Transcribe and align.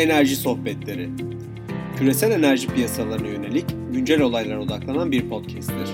Enerji 0.00 0.36
Sohbetleri 0.36 1.10
Küresel 1.98 2.30
enerji 2.30 2.68
piyasalarına 2.68 3.28
yönelik 3.28 3.66
güncel 3.92 4.20
olaylara 4.20 4.60
odaklanan 4.60 5.12
bir 5.12 5.28
podcast'tir. 5.28 5.90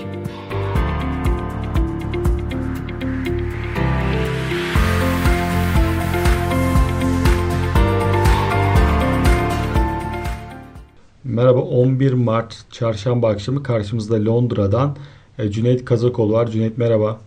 Merhaba 11.23 11.59
11 11.59 12.13
Mart 12.13 12.65
çarşamba 12.71 13.29
akşamı 13.29 13.63
karşımızda 13.63 14.25
Londra'dan 14.25 14.97
e, 15.39 15.51
Cüneyt 15.51 15.85
Kazakoğlu 15.85 16.33
var. 16.33 16.47
Cüneyt 16.47 16.77
merhaba. 16.77 17.19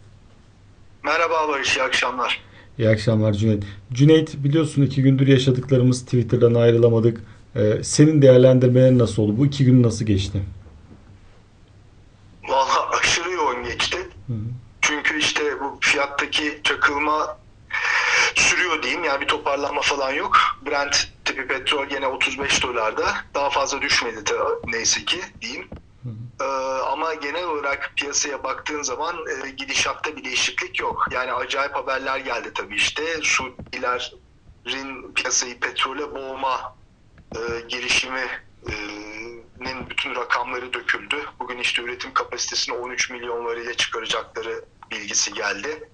Merhaba 1.04 1.48
Barış, 1.48 1.76
iyi 1.76 1.82
akşamlar. 1.82 2.39
İyi 2.80 2.88
akşamlar 2.88 3.32
Cüneyt. 3.32 3.64
Cüneyt 3.92 4.34
biliyorsun 4.44 4.82
iki 4.82 5.02
gündür 5.02 5.26
yaşadıklarımız 5.28 6.04
Twitter'dan 6.04 6.54
ayrılamadık. 6.54 7.20
Ee, 7.56 7.60
senin 7.82 8.22
değerlendirmelerin 8.22 8.98
nasıl 8.98 9.22
oldu? 9.22 9.38
Bu 9.38 9.46
iki 9.46 9.64
gün 9.64 9.82
nasıl 9.82 10.04
geçti? 10.04 10.42
Valla 12.48 12.90
aşırı 13.00 13.32
yoğun 13.32 13.64
geçti. 13.64 13.98
Hı. 14.26 14.32
Çünkü 14.80 15.18
işte 15.18 15.42
bu 15.60 15.78
fiyattaki 15.80 16.60
çakılma 16.64 17.38
sürüyor 18.34 18.82
diyeyim. 18.82 19.04
Yani 19.04 19.20
bir 19.20 19.28
toparlanma 19.28 19.80
falan 19.80 20.12
yok. 20.12 20.36
Brent 20.66 21.08
tipi 21.24 21.46
petrol 21.46 21.86
yine 21.94 22.06
35 22.06 22.62
dolarda. 22.62 23.14
Daha 23.34 23.50
fazla 23.50 23.82
düşmedi 23.82 24.18
neyse 24.66 25.04
ki 25.04 25.18
diyeyim. 25.40 25.68
Ee, 26.40 26.44
ama 26.92 27.14
genel 27.14 27.44
olarak 27.44 27.92
piyasaya 27.96 28.44
baktığın 28.44 28.82
zaman 28.82 29.16
e, 29.16 29.50
gidişatta 29.50 30.16
bir 30.16 30.24
değişiklik 30.24 30.80
yok. 30.80 31.06
Yani 31.10 31.32
acayip 31.32 31.74
haberler 31.74 32.18
geldi 32.18 32.50
tabii 32.54 32.74
işte. 32.74 33.02
Suudilerin 33.22 35.12
piyasayı 35.14 35.60
petrole 35.60 36.14
boğma 36.14 36.76
e, 37.36 37.40
girişiminin 37.68 38.30
bütün 39.90 40.14
rakamları 40.14 40.72
döküldü. 40.72 41.16
Bugün 41.40 41.58
işte 41.58 41.82
üretim 41.82 42.12
kapasitesini 42.12 42.76
13 42.76 43.10
milyon 43.10 43.44
varile 43.44 43.76
çıkaracakları 43.76 44.64
bilgisi 44.90 45.34
geldi. 45.34 45.88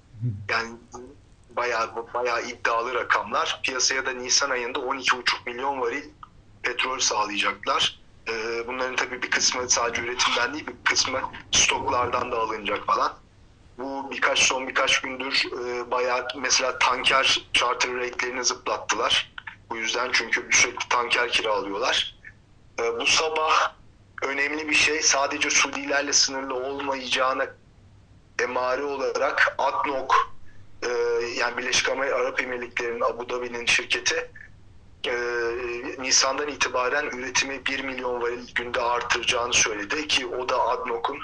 Yani 0.50 0.70
bayağı 1.56 1.90
bayağı 2.14 2.42
iddialı 2.42 2.94
rakamlar. 2.94 3.60
Piyasaya 3.62 4.06
da 4.06 4.10
Nisan 4.10 4.50
ayında 4.50 4.78
12,5 4.78 5.22
milyon 5.46 5.80
varil 5.80 6.04
petrol 6.62 6.98
sağlayacaklar. 6.98 8.05
Ee, 8.28 8.66
bunların 8.66 8.96
tabii 8.96 9.22
bir 9.22 9.30
kısmı 9.30 9.70
sadece 9.70 10.02
üretimden 10.02 10.54
değil 10.54 10.66
bir 10.66 10.74
kısmı 10.84 11.20
stoklardan 11.52 12.32
da 12.32 12.38
alınacak 12.38 12.86
falan. 12.86 13.12
Bu 13.78 14.10
birkaç 14.10 14.38
son 14.38 14.68
birkaç 14.68 15.00
gündür 15.00 15.44
e, 15.64 15.90
bayağı 15.90 16.26
mesela 16.36 16.78
tanker 16.78 17.48
charter 17.52 17.94
rate'lerini 17.94 18.44
zıplattılar. 18.44 19.32
Bu 19.70 19.76
yüzden 19.76 20.10
çünkü 20.12 20.48
sürekli 20.52 20.88
tanker 20.88 21.32
kiralıyorlar. 21.32 22.16
E, 22.80 23.00
bu 23.00 23.06
sabah 23.06 23.72
önemli 24.22 24.68
bir 24.68 24.74
şey 24.74 25.02
sadece 25.02 25.50
Suudilerle 25.50 26.12
sınırlı 26.12 26.54
olmayacağına 26.54 27.46
emare 28.42 28.82
olarak 28.82 29.54
ADNOK 29.58 30.36
e, 30.82 30.88
yani 31.36 31.56
Birleşik 31.56 31.88
Arap 31.88 32.40
Emirlikleri'nin 32.40 33.00
Abu 33.00 33.28
Dhabi'nin 33.28 33.66
şirketi 33.66 34.30
e, 35.06 35.12
Nisan'dan 35.98 36.48
itibaren 36.48 37.06
üretimi 37.06 37.66
1 37.66 37.84
milyon 37.84 38.22
varil 38.22 38.54
günde 38.54 38.80
artıracağını 38.80 39.52
söyledi 39.52 40.08
ki 40.08 40.26
o 40.26 40.48
da 40.48 40.62
ADNOK'un 40.62 41.18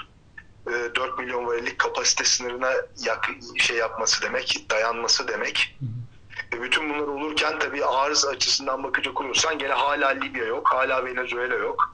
e, 0.67 0.95
4 0.95 1.19
milyon 1.19 1.47
varillik 1.47 1.79
kapasite 1.79 2.23
sınırına 2.23 2.71
yak, 3.05 3.29
şey 3.57 3.77
yapması 3.77 4.21
demek, 4.21 4.65
dayanması 4.69 5.27
demek. 5.27 5.75
Hı 5.79 5.85
hı. 5.85 6.57
E, 6.57 6.61
bütün 6.61 6.89
bunlar 6.89 7.07
olurken 7.07 7.59
tabii 7.59 7.85
arız 7.85 8.25
açısından 8.25 8.83
bakacak 8.83 9.21
olursan 9.21 9.57
gene 9.57 9.73
hala 9.73 10.07
Libya 10.09 10.45
yok, 10.45 10.67
hala 10.73 11.05
Venezuela 11.05 11.55
yok 11.55 11.93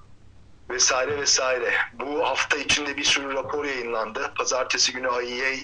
vesaire 0.69 1.17
vesaire. 1.17 1.73
Bu 1.93 2.25
hafta 2.25 2.57
içinde 2.57 2.97
bir 2.97 3.03
sürü 3.03 3.33
rapor 3.33 3.65
yayınlandı. 3.65 4.31
Pazartesi 4.37 4.91
günü 4.93 5.07
IEA 5.23 5.55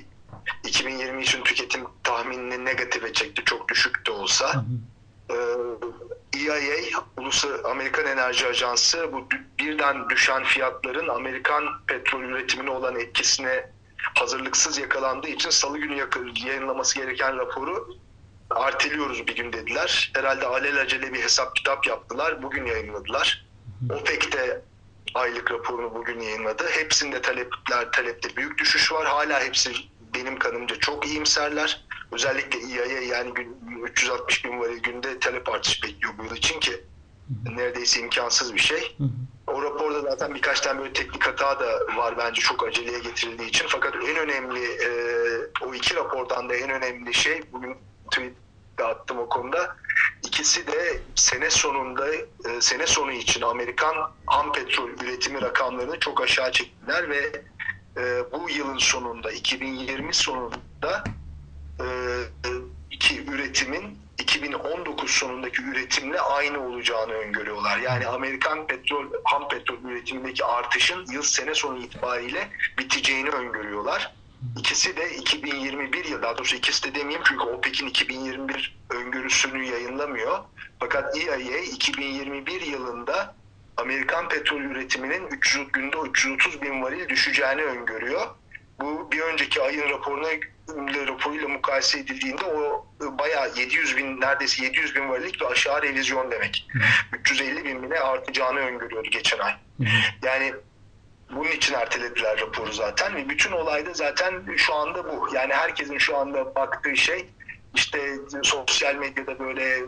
2020 0.64 1.24
için 1.24 1.44
tüketim 1.44 1.84
tahminini 2.03 2.66
negatife 2.66 3.14
çekti 3.14 3.44
çok 3.46 3.70
düşük 3.70 4.08
de 4.08 4.12
olsa. 4.12 4.53
Hı 4.53 4.58
hı. 4.58 4.64
EIA, 6.35 7.03
Ulusal 7.18 7.63
Amerikan 7.63 8.06
Enerji 8.06 8.47
Ajansı 8.47 9.13
bu 9.13 9.28
birden 9.59 10.09
düşen 10.09 10.44
fiyatların 10.44 11.07
Amerikan 11.07 11.63
petrol 11.88 12.23
üretimine 12.23 12.69
olan 12.69 13.00
etkisine 13.00 13.69
hazırlıksız 13.97 14.78
yakalandığı 14.78 15.28
için 15.28 15.50
salı 15.50 15.78
günü 15.78 16.07
yayınlaması 16.46 17.00
gereken 17.00 17.38
raporu 17.38 17.97
erteliyoruz 18.56 19.28
bir 19.28 19.35
gün 19.35 19.53
dediler. 19.53 20.12
Herhalde 20.16 20.46
alelacele 20.46 21.13
bir 21.13 21.23
hesap 21.23 21.56
kitap 21.56 21.88
yaptılar. 21.88 22.44
Bugün 22.44 22.66
yayınladılar. 22.66 23.46
OPEC 23.90 24.31
de 24.31 24.62
aylık 25.13 25.52
raporunu 25.52 25.96
bugün 25.96 26.19
yayınladı. 26.19 26.63
Hepsinde 26.69 27.22
talepler 27.22 27.91
talepte 27.91 28.35
büyük 28.35 28.57
düşüş 28.57 28.91
var. 28.91 29.06
Hala 29.07 29.44
hepsi 29.44 29.72
benim 30.13 30.40
kanımca 30.40 30.75
çok 30.75 31.07
iyimserler. 31.07 31.85
Özellikle 32.12 32.60
EIA 32.60 33.02
yani 33.02 33.34
360 33.84 34.46
bin 34.46 34.60
varil 34.60 34.78
günde 34.78 35.20
talep 35.20 35.50
artışı 35.50 35.84
bekliyor 35.84 36.14
bu 36.18 36.24
yıl 36.24 36.36
için 36.36 36.60
ki 36.60 36.84
neredeyse 37.46 38.00
imkansız 38.00 38.54
bir 38.54 38.60
şey. 38.60 38.98
O 39.48 39.64
raporda 39.64 40.02
zaten 40.02 40.36
birkaç 40.36 40.62
tane 40.62 40.80
böyle 40.80 40.94
teknik 40.94 41.28
hata 41.28 41.60
da 41.60 41.98
var 41.98 42.18
bence 42.18 42.42
çok 42.42 42.68
aceleye 42.68 43.00
getirildiği 43.00 43.50
için. 43.50 43.66
Fakat 43.70 43.96
en 43.96 44.16
önemli 44.18 44.66
e, 44.66 44.90
o 45.62 45.74
iki 45.74 45.96
rapordan 45.96 46.50
da 46.50 46.56
en 46.56 46.70
önemli 46.70 47.14
şey 47.14 47.42
bugün 47.52 47.78
tweet'te 48.12 48.84
attım 48.84 49.18
o 49.20 49.30
konuda. 49.30 49.76
İkisi 50.24 50.68
de 50.68 51.00
sene 51.16 51.50
sonunda 51.50 52.16
e, 52.16 52.22
sene 52.60 52.88
sonu 52.88 53.12
için 53.12 53.42
Amerikan 53.42 53.96
ham 54.26 54.52
petrol 54.52 54.90
üretimi 54.90 55.42
rakamlarını 55.42 56.00
çok 56.00 56.22
aşağı 56.22 56.52
çektiler 56.52 57.10
ve 57.10 57.44
e, 57.98 58.24
bu 58.32 58.50
yılın 58.50 58.78
sonunda 58.78 59.32
2020 59.32 60.14
sonunda 60.14 61.04
iki 62.91 63.25
üretimin 63.25 63.97
2019 64.19 65.12
sonundaki 65.12 65.62
üretimle 65.62 66.19
aynı 66.19 66.68
olacağını 66.68 67.13
öngörüyorlar. 67.13 67.78
Yani 67.78 68.08
Amerikan 68.08 68.68
petrol 68.68 69.06
ham 69.24 69.47
petrol 69.50 69.84
üretimindeki 69.84 70.46
artışın 70.46 71.06
yıl 71.12 71.22
sene 71.22 71.53
sonu 71.53 71.78
itibariyle 71.78 72.50
biteceğini 72.78 73.30
öngörüyorlar. 73.30 74.16
İkisi 74.59 74.97
de 74.97 75.16
2021 75.16 76.06
yıl, 76.06 76.22
daha 76.22 76.38
doğrusu 76.38 76.56
ikisi 76.56 76.84
de 76.84 76.96
demeyeyim 76.96 77.24
çünkü 77.28 77.44
OPEC'in 77.44 77.88
2021 77.88 78.78
öngörüsünü 78.90 79.64
yayınlamıyor. 79.64 80.40
Fakat 80.80 81.18
EIA 81.18 81.58
2021 81.58 82.62
yılında 82.62 83.35
Amerikan 83.78 84.30
petrol 84.30 84.62
üretiminin 84.62 85.28
300 85.28 85.72
günde 85.72 85.97
330 85.97 86.62
bin 86.62 86.81
varil 86.81 87.09
düşeceğini 87.09 87.62
öngörüyor. 87.64 88.28
Bu 88.81 89.12
bir 89.12 89.19
önceki 89.19 89.62
ayın 89.62 89.90
raporuna 89.90 90.28
raporuyla 91.08 91.47
mukayese 91.47 92.00
edildiğinde 92.00 92.44
o 92.46 92.88
bayağı 93.02 93.52
700 93.56 93.97
bin 93.97 94.22
neredeyse 94.22 94.63
700 94.63 94.96
bin 94.96 95.09
varlık 95.09 95.41
bir 95.41 95.46
aşağı 95.46 95.81
revizyon 95.81 96.31
demek. 96.31 96.68
Hı. 96.74 96.80
350 97.18 97.66
bin 97.66 97.84
bine 97.84 98.00
artacağını 98.00 98.59
öngörüyordu 98.59 99.09
geçen 99.09 99.40
ay. 99.40 99.53
Hı. 99.80 99.85
Yani 100.24 100.53
bunun 101.31 101.52
için 101.52 101.74
ertelediler 101.74 102.40
raporu 102.40 102.74
zaten 102.74 103.16
ve 103.16 103.30
bütün 103.30 103.52
olayda 103.52 103.94
zaten 103.94 104.56
şu 104.58 104.75
anda 104.75 105.06
bu. 105.06 105.35
Yani 105.35 105.53
herkesin 105.53 105.97
şu 105.97 106.18
anda 106.18 106.56
baktığı 106.56 106.97
şey 106.97 107.30
işte 107.75 108.16
sosyal 108.44 108.96
medyada 108.96 109.40
böyle 109.40 109.80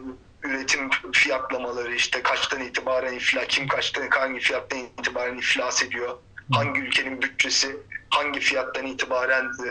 üretim 0.44 0.90
fiyatlamaları 1.14 1.96
işte 1.96 2.24
kaçtan 2.24 2.62
itibaren 2.62 3.14
iflas, 3.14 3.48
kim 3.48 3.68
kaçtan 3.68 4.10
hangi 4.10 4.40
fiyattan 4.40 4.80
itibaren 4.80 5.38
iflas 5.38 5.84
ediyor, 5.84 6.18
hangi 6.52 6.80
ülkenin 6.80 7.22
bütçesi 7.22 7.78
hangi 8.10 8.40
fiyattan 8.40 8.86
itibaren 8.86 9.46
e, 9.46 9.70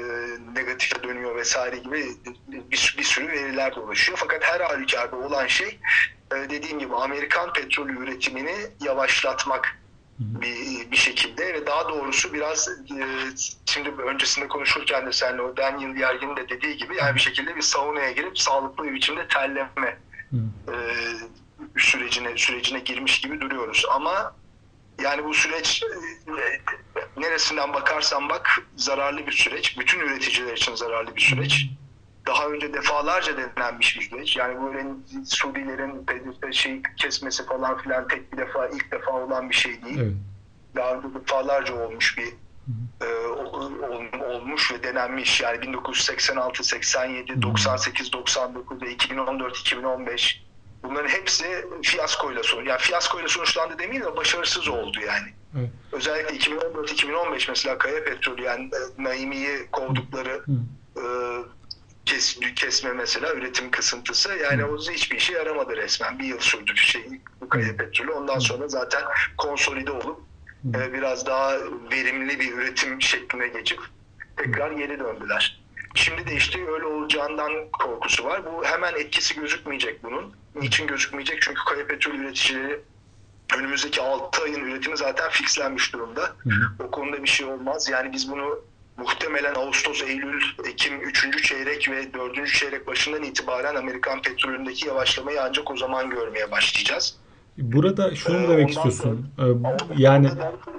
negatife 0.55 1.03
dönüyor 1.03 1.37
vesaire 1.37 1.77
gibi 1.77 2.07
bir, 2.49 2.95
bir 2.99 3.05
sürü 3.05 3.29
veriler 3.29 3.77
dolaşıyor. 3.77 4.19
Fakat 4.21 4.45
her 4.45 4.61
halükarda 4.61 5.17
olan 5.17 5.47
şey 5.47 5.79
e, 6.33 6.51
dediğim 6.51 6.79
gibi 6.79 6.95
Amerikan 6.95 7.53
petrol 7.53 7.89
üretimini 7.89 8.55
yavaşlatmak 8.81 9.79
bir, 10.19 10.91
bir 10.91 10.97
şekilde 10.97 11.55
ve 11.55 11.67
daha 11.67 11.89
doğrusu 11.89 12.33
biraz 12.33 12.69
e, 12.69 13.05
şimdi 13.67 13.91
öncesinde 13.91 14.49
konuşurken 14.49 15.07
de 15.07 15.13
seninle 15.13 15.43
o 15.43 15.57
Daniel 15.57 15.97
Yergin 15.97 16.37
de 16.37 16.49
dediği 16.49 16.77
gibi 16.77 16.97
yani 16.97 17.15
bir 17.15 17.21
şekilde 17.21 17.57
bir 17.57 17.63
saunaya 17.63 18.11
girip 18.11 18.39
sağlıklı 18.39 18.85
bir 18.85 18.95
biçimde 18.95 19.29
terleme 19.29 19.99
e, 20.69 20.75
sürecine 21.77 22.37
sürecine 22.37 22.81
girmiş 22.81 23.21
gibi 23.21 23.41
duruyoruz. 23.41 23.85
Ama 23.91 24.35
yani 25.07 25.25
bu 25.25 25.35
süreç 25.35 25.83
e, 26.29 27.21
neresinden 27.21 27.73
bakarsan 27.73 28.29
bak 28.29 28.63
zararlı 28.77 29.27
bir 29.27 29.33
süreç. 29.33 29.79
Bütün 29.79 30.01
üreticiler 30.01 30.53
için 30.53 30.75
zararlı 30.75 31.17
bir 31.17 31.21
süreç. 31.21 31.67
Daha 32.27 32.47
önce 32.47 32.75
defalarca 32.75 33.33
denenmiş 33.37 33.99
bir 33.99 34.11
süreç. 34.11 34.37
Yani 34.37 34.63
böyle 34.63 34.85
Suudilerin 35.27 36.07
şey 36.53 36.83
kesmesi 36.97 37.47
falan 37.47 37.79
filan 37.79 38.09
tek 38.09 38.33
bir 38.33 38.39
defa 38.39 38.69
ilk 38.69 38.93
defa 38.93 39.13
olan 39.13 39.51
bir 39.51 39.55
şey 39.55 39.83
değil. 39.83 39.99
Evet. 39.99 40.13
Daha 40.77 40.95
önce 40.95 41.09
defalarca 41.21 41.75
olmuş 41.75 42.19
bir 42.19 42.29
e, 43.07 43.27
olmuş 44.25 44.73
ve 44.73 44.83
denenmiş. 44.83 45.41
Yani 45.41 45.63
1986, 45.63 46.65
87, 46.65 47.43
98, 47.43 48.13
99 48.13 48.83
ve 48.83 48.93
2014, 48.93 49.57
2015 49.59 50.46
Bunların 50.91 51.09
hepsi 51.09 51.67
fiyaskoyla 51.83 52.43
sonuç. 52.43 52.67
Yani 52.67 52.81
fiyaskoyla 52.81 53.29
sonuçlandı 53.29 53.79
demeyeyim 53.79 54.13
de 54.13 54.17
başarısız 54.17 54.69
oldu 54.69 55.01
yani. 55.07 55.29
Evet. 55.59 55.71
Özellikle 55.93 56.37
2014-2015 56.37 57.45
mesela 57.49 57.79
Kaya 57.79 58.05
Petrolü 58.05 58.43
yani 58.43 58.71
e, 58.99 59.03
Naimi'yi 59.03 59.67
kovdukları 59.73 60.45
e, 60.97 61.05
kes, 62.07 62.39
kesme 62.57 62.93
mesela 62.93 63.35
üretim 63.35 63.71
kısıntısı 63.71 64.35
yani 64.35 64.65
o 64.65 64.79
hiçbir 64.79 65.17
işe 65.17 65.33
yaramadı 65.33 65.77
resmen. 65.77 66.19
Bir 66.19 66.25
yıl 66.25 66.41
sürdü 66.41 66.77
şey 66.77 67.21
bu 67.41 67.49
Kaya 67.49 67.77
Petrolü. 67.77 68.13
Ondan 68.13 68.39
sonra 68.39 68.69
zaten 68.69 69.03
konsolide 69.39 69.91
olup 69.91 70.21
e, 70.75 70.93
biraz 70.93 71.27
daha 71.27 71.59
verimli 71.93 72.41
bir 72.41 72.53
üretim 72.53 73.03
şekline 73.03 73.49
geçip 73.49 73.81
tekrar 74.37 74.71
geri 74.71 74.99
döndüler. 74.99 75.61
Şimdi 75.95 76.27
de 76.27 76.37
işte 76.37 76.71
öyle 76.71 76.85
olacağından 76.85 77.53
korkusu 77.71 78.25
var. 78.25 78.43
Bu 78.47 78.65
hemen 78.65 78.95
etkisi 78.95 79.35
gözükmeyecek 79.35 80.05
bunun. 80.05 80.35
Niçin 80.61 80.87
gözükmeyecek? 80.87 81.43
Çünkü 81.43 81.61
Kaya 81.69 81.87
Petrol 81.87 82.15
üreticileri 82.15 82.81
önümüzdeki 83.59 84.01
6 84.03 84.43
ayın 84.43 84.65
üretimi 84.65 84.97
zaten 84.97 85.31
fixlenmiş 85.31 85.93
durumda. 85.93 86.23
Hı 86.39 86.51
hı. 86.51 86.85
O 86.85 86.91
konuda 86.91 87.23
bir 87.23 87.29
şey 87.29 87.47
olmaz. 87.47 87.89
Yani 87.89 88.13
biz 88.13 88.31
bunu 88.31 88.59
muhtemelen 88.97 89.55
Ağustos, 89.55 90.03
Eylül, 90.03 90.43
Ekim 90.65 91.01
3. 91.01 91.43
çeyrek 91.43 91.91
ve 91.91 92.15
4. 92.15 92.49
çeyrek 92.49 92.87
başından 92.87 93.23
itibaren 93.23 93.75
Amerikan 93.75 94.23
petrolündeki 94.23 94.89
yavaşlamayı 94.89 95.43
ancak 95.43 95.71
o 95.71 95.77
zaman 95.77 96.11
görmeye 96.11 96.51
başlayacağız. 96.51 97.17
Burada 97.59 98.15
şunu 98.15 98.45
Ee, 98.45 98.49
demek 98.49 98.69
istiyorsun? 98.71 99.31
Ee, 99.39 99.43
yani 99.97 100.31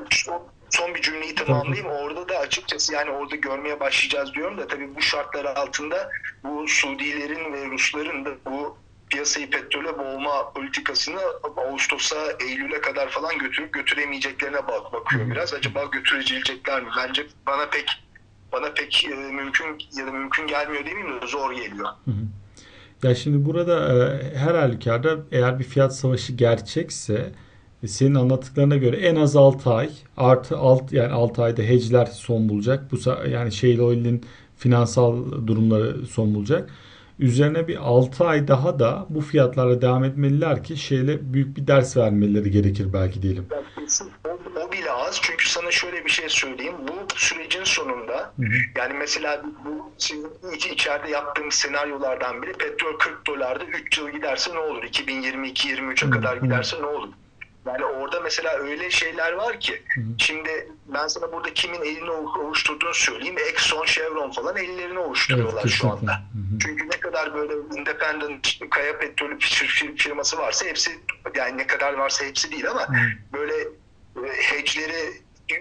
son, 0.10 0.42
son 0.70 0.96
bir 0.96 1.02
cümleyi 1.02 1.36
tamamlayayım. 1.36 1.88
Orada 1.88 2.30
da 2.30 2.38
açıkçası 2.40 2.94
yani 2.94 3.12
orada 3.12 3.36
görmeye 3.36 3.80
başlayacağız 3.80 4.34
diyorum 4.34 4.58
da 4.58 4.68
tabii 4.68 4.96
bu 4.96 5.02
şartlar 5.02 5.46
altında 5.46 6.10
bu 6.44 6.68
Suudilerin 6.68 7.54
ve 7.54 7.66
Rusların 7.66 8.26
da 8.26 8.30
bu 8.46 8.67
piyasayı 9.10 9.50
petrole 9.50 10.00
boğma 10.00 10.54
politikasını 10.54 11.20
Ağustos'a, 11.58 12.32
Eylül'e 12.40 12.82
kadar 12.82 13.10
falan 13.10 13.38
götürüp 13.38 13.74
götüremeyeceklerine 13.74 14.68
bak 14.68 14.94
bakıyor 14.94 15.32
biraz. 15.32 15.54
Acaba 15.54 15.86
götürecekler 15.86 16.84
mi? 16.84 16.90
Bence 16.98 17.26
bana 17.48 17.70
pek 17.70 18.04
bana 18.52 18.74
pek 18.74 19.06
e, 19.06 19.16
mümkün 19.16 19.66
ya 19.98 20.08
da 20.08 20.12
mümkün 20.12 20.48
gelmiyor 20.48 20.86
demeyeyim 20.86 21.22
de 21.22 21.28
zor 21.28 21.52
geliyor. 21.52 21.88
Ya 23.04 23.16
şimdi 23.16 23.46
burada 23.46 23.94
e, 23.94 24.38
her 24.38 24.56
halükarda 24.56 25.18
eğer 25.32 25.60
bir 25.60 25.64
fiyat 25.64 25.96
savaşı 25.96 26.34
gerçekse 26.34 27.32
e, 27.84 27.88
senin 27.88 28.16
anlattıklarına 28.16 28.78
göre 28.78 28.98
en 28.98 29.16
az 29.16 29.36
6 29.36 29.74
ay 29.74 29.90
artı 30.18 30.58
alt 30.58 30.94
yani 30.94 31.14
6 31.14 31.44
ayda 31.44 31.62
hedge'ler 31.62 32.06
son 32.06 32.50
bulacak. 32.50 32.92
Bu 32.92 32.98
yani 33.30 33.52
Shale 33.52 33.82
Oil'in 33.82 34.26
finansal 34.58 35.32
durumları 35.48 36.06
son 36.06 36.36
bulacak. 36.36 36.70
Üzerine 37.20 37.68
bir 37.68 37.76
6 37.76 38.26
ay 38.28 38.48
daha 38.48 38.80
da 38.80 39.06
bu 39.10 39.22
fiyatlarla 39.22 39.82
devam 39.82 40.04
etmeliler 40.04 40.64
ki 40.64 40.78
şeyle 40.78 41.34
büyük 41.34 41.58
bir 41.58 41.68
ders 41.68 41.98
vermeleri 41.98 42.52
gerekir 42.52 42.94
belki 42.94 43.22
diyelim. 43.22 43.48
O, 44.68 44.72
bile 44.72 44.92
az 44.92 45.20
çünkü 45.22 45.50
sana 45.50 45.72
şöyle 45.72 46.06
bir 46.06 46.10
şey 46.10 46.30
söyleyeyim. 46.30 46.76
Bu 46.88 47.16
sürecin 47.16 47.64
sonunda 47.64 48.34
Hı 48.40 48.46
hı. 48.46 48.52
yani 48.78 48.94
mesela 48.94 49.44
bu 49.66 49.92
sizin 49.98 50.28
iç- 50.56 50.66
içeride 50.68 51.10
yaptığımız 51.12 51.54
senaryolardan 51.54 52.42
biri 52.42 52.54
petrol 52.54 52.98
40 52.98 53.28
dolarda 53.28 53.64
3 53.64 53.98
yıl 53.98 54.10
giderse 54.10 54.54
ne 54.54 54.60
olur? 54.60 54.84
2022-23'e 54.84 56.08
Hı 56.08 56.12
kadar 56.12 56.38
giderse 56.38 56.82
ne 56.82 56.86
olur? 56.86 57.10
Yani 57.68 57.86
orada 57.86 58.20
mesela 58.20 58.52
öyle 58.58 58.92
şeyler 58.92 59.34
var 59.34 59.60
ki 59.60 59.74
hı. 59.96 60.02
şimdi 60.18 60.50
ben 60.94 61.08
sana 61.08 61.32
burada 61.32 61.54
kimin 61.54 61.82
elini 61.82 62.12
o- 62.12 62.40
ovuşturduğunu 62.44 62.94
söyleyeyim. 62.94 63.36
Exxon, 63.54 63.86
Chevron 63.86 64.32
falan 64.32 64.58
ellerini 64.58 65.00
ovuşturuyorlar 65.00 65.62
Evet, 65.62 65.72
şu 65.72 65.90
anda. 65.92 66.12
Hı. 66.14 66.60
Çünkü 66.62 66.86
ne 66.90 66.97
kadar 67.18 67.34
böyle 67.34 67.54
independent 67.80 68.60
kaya 68.70 69.00
petrolü 69.00 69.34
fir- 69.36 69.68
fir- 69.68 69.98
firması 69.98 70.38
varsa 70.38 70.66
hepsi 70.66 70.92
yani 71.36 71.58
ne 71.58 71.68
kadar 71.68 71.94
varsa 71.94 72.26
hepsi 72.26 72.52
değil 72.52 72.70
ama 72.72 72.88
Hı. 72.88 72.94
böyle 73.34 73.54
e, 74.16 74.34
hedge'leri 74.42 75.12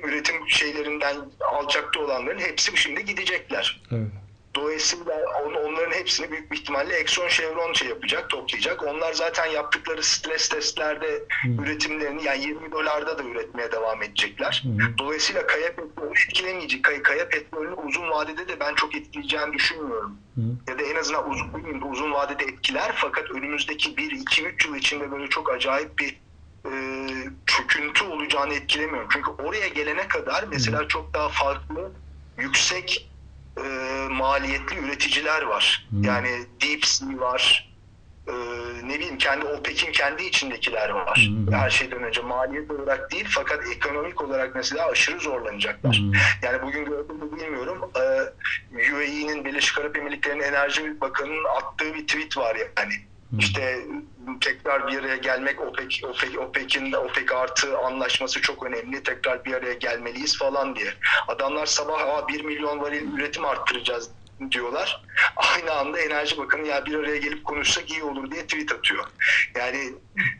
üretim 0.04 0.48
şeylerinden 0.48 1.16
alçakta 1.52 2.00
olanların 2.00 2.38
hepsi 2.38 2.76
şimdi 2.76 3.04
gidecekler. 3.04 3.82
Evet. 3.92 4.08
Dolayısıyla 4.56 5.14
on- 5.46 5.54
onların 5.54 5.92
hepsini 5.92 6.30
büyük 6.30 6.50
bir 6.52 6.56
ihtimalle 6.56 6.94
Exxon 6.96 7.28
Chevron 7.28 7.72
şey 7.72 7.88
yapacak, 7.88 8.30
toplayacak. 8.30 8.82
Onlar 8.82 9.12
zaten 9.12 9.46
yaptıkları 9.46 10.02
stres 10.02 10.48
testlerde 10.48 11.24
Hı. 11.42 11.62
üretimlerini 11.62 12.24
yani 12.24 12.42
20 12.44 12.72
dolarda 12.72 13.18
da 13.18 13.22
üretmeye 13.22 13.72
devam 13.72 14.02
edecekler. 14.02 14.64
Hı. 14.78 14.98
Dolayısıyla 14.98 15.46
kaya 15.46 15.68
petrolü 15.76 16.10
etkilemeyecek. 16.28 16.84
Kaya, 16.84 17.02
kaya 17.02 17.28
petrolünü 17.28 17.74
uzun 17.74 18.10
vadede 18.10 18.48
de 18.48 18.60
ben 18.60 18.74
çok 18.74 18.94
etkileyeceğini 18.94 19.52
düşünmüyorum. 19.52 20.16
Hı. 20.34 20.40
Ya 20.68 20.78
da 20.78 20.82
en 20.82 20.96
azından 20.96 21.30
uzun, 21.30 21.80
uzun 21.90 22.12
vadede 22.12 22.44
etkiler. 22.44 22.92
Fakat 22.96 23.30
önümüzdeki 23.30 23.96
1, 23.96 24.10
2, 24.10 24.46
3 24.46 24.66
yıl 24.66 24.74
içinde 24.74 25.10
böyle 25.12 25.28
çok 25.28 25.52
acayip 25.52 25.98
bir 25.98 26.20
e, 26.66 26.72
çöküntü 27.46 28.04
olacağını 28.04 28.54
etkilemiyorum. 28.54 29.08
Çünkü 29.12 29.30
oraya 29.30 29.68
gelene 29.68 30.08
kadar 30.08 30.44
mesela 30.50 30.88
çok 30.88 31.14
daha 31.14 31.28
farklı, 31.28 31.92
yüksek 32.38 33.10
e, 33.64 33.68
maliyetli 34.10 34.76
üreticiler 34.78 35.42
var. 35.42 35.88
Hı. 35.90 36.06
Yani 36.06 36.28
Deep 36.62 36.84
Sea 36.84 37.18
var. 37.18 37.72
E, 38.28 38.32
ne 38.84 38.94
bileyim 38.94 39.18
kendi 39.18 39.46
OPEC'in 39.46 39.92
kendi 39.92 40.24
içindekiler 40.24 40.90
var. 40.90 41.30
Hı. 41.48 41.56
Her 41.56 41.70
şeyden 41.70 42.02
önce 42.02 42.20
maliyet 42.20 42.70
olarak 42.70 43.12
değil 43.12 43.26
fakat 43.28 43.66
ekonomik 43.76 44.22
olarak 44.22 44.54
mesela 44.54 44.90
aşırı 44.90 45.20
zorlanacaklar. 45.20 45.96
Hı. 45.96 46.18
Yani 46.42 46.62
bugün 46.62 46.84
gördüm 46.84 47.16
mü 47.16 47.36
bilmiyorum. 47.36 47.90
Ee, 47.96 48.92
UAE'nin 48.92 49.44
Birleşik 49.44 49.78
Arap 49.78 49.96
Emirlikleri'nin 49.96 50.42
Enerji 50.42 51.00
Bakanı'nın 51.00 51.44
attığı 51.44 51.94
bir 51.94 52.06
tweet 52.06 52.36
var 52.36 52.56
yani. 52.56 52.94
Hı. 53.30 53.36
İşte 53.38 53.78
tekrar 54.40 54.88
bir 54.88 54.99
araya 54.99 55.17
gelmek 55.17 55.61
OPEC, 55.61 56.06
OPEC, 56.06 56.38
OPEC'in 56.38 56.93
OPEC 56.93 57.32
artı 57.32 57.78
anlaşması 57.78 58.40
çok 58.40 58.62
önemli. 58.62 59.02
Tekrar 59.02 59.44
bir 59.44 59.55
araya 59.55 59.75
gelmeliyiz 59.75 60.38
falan 60.38 60.76
diye. 60.76 60.94
Adamlar 61.28 61.67
sabah 61.67 62.00
Aa, 62.00 62.28
1 62.28 62.44
milyon 62.44 62.81
varil 62.81 63.12
üretim 63.12 63.44
arttıracağız 63.44 64.11
diyorlar. 64.50 65.02
Aynı 65.37 65.73
anda 65.73 66.00
Enerji 66.00 66.38
Bakanı 66.38 66.67
ya 66.67 66.87
bir 66.87 66.94
araya 66.94 67.17
gelip 67.17 67.44
konuşsak 67.44 67.90
iyi 67.90 68.02
olur 68.02 68.31
diye 68.31 68.43
tweet 68.43 68.73
atıyor. 68.73 69.05
Yani 69.55 69.93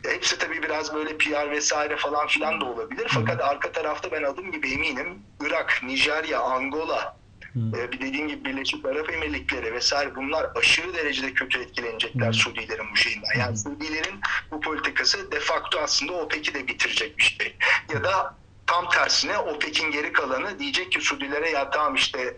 hepsi 0.05 0.39
tabii 0.39 0.63
biraz 0.63 0.95
böyle 0.95 1.17
PR 1.17 1.51
vesaire 1.51 1.97
falan 1.97 2.27
filan 2.27 2.61
da 2.61 2.65
olabilir. 2.65 3.07
Fakat 3.09 3.41
arka 3.41 3.71
tarafta 3.71 4.11
ben 4.11 4.23
adım 4.23 4.51
gibi 4.51 4.71
eminim 4.71 5.19
Irak, 5.45 5.81
Nijerya, 5.83 6.39
Angola, 6.39 7.16
Hı. 7.57 7.77
e, 7.77 7.91
bir 7.91 8.01
dediğim 8.01 8.27
gibi 8.27 8.45
Birleşik 8.45 8.85
Arap 8.85 9.13
Emirlikleri 9.13 9.73
vesaire 9.73 10.15
bunlar 10.15 10.47
aşırı 10.55 10.93
derecede 10.93 11.33
kötü 11.33 11.59
etkilenecekler 11.59 12.27
Hı. 12.27 12.33
Suudilerin 12.33 12.85
bu 12.91 12.95
şeyinden. 12.95 13.39
Yani 13.39 13.57
Suudilerin 13.57 14.19
bu 14.51 14.61
politikası 14.61 15.31
de 15.31 15.39
facto 15.39 15.79
aslında 15.79 16.13
OPEC'i 16.13 16.53
de 16.53 16.67
bitirecek 16.67 17.17
bir 17.17 17.23
şey. 17.23 17.57
Ya 17.93 18.03
da 18.03 18.35
tam 18.65 18.89
tersine 18.89 19.37
OPEC'in 19.37 19.91
geri 19.91 20.13
kalanı 20.13 20.59
diyecek 20.59 20.91
ki 20.91 21.01
Suudilere 21.01 21.49
ya 21.49 21.69
tamam 21.69 21.95
işte 21.95 22.37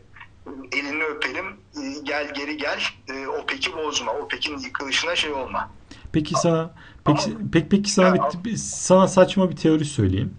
elini 0.72 1.04
öpelim 1.04 1.46
e, 1.84 2.00
gel 2.04 2.34
geri 2.34 2.58
gel 2.58 2.80
e, 3.08 3.28
OPEC'i 3.28 3.74
bozma 3.74 4.12
OPEC'in 4.14 4.58
yıkılışına 4.58 5.16
şey 5.16 5.32
olma. 5.32 5.72
Peki 6.12 6.36
sana 6.36 6.76
peki 7.06 7.38
peki, 7.54 7.70
peki 7.70 7.92
sana 7.92 8.16
bir- 8.44 8.56
sana 8.58 9.08
saçma 9.08 9.52
bir 9.52 9.56
teori 9.56 9.86
söyleyeyim. 9.86 10.38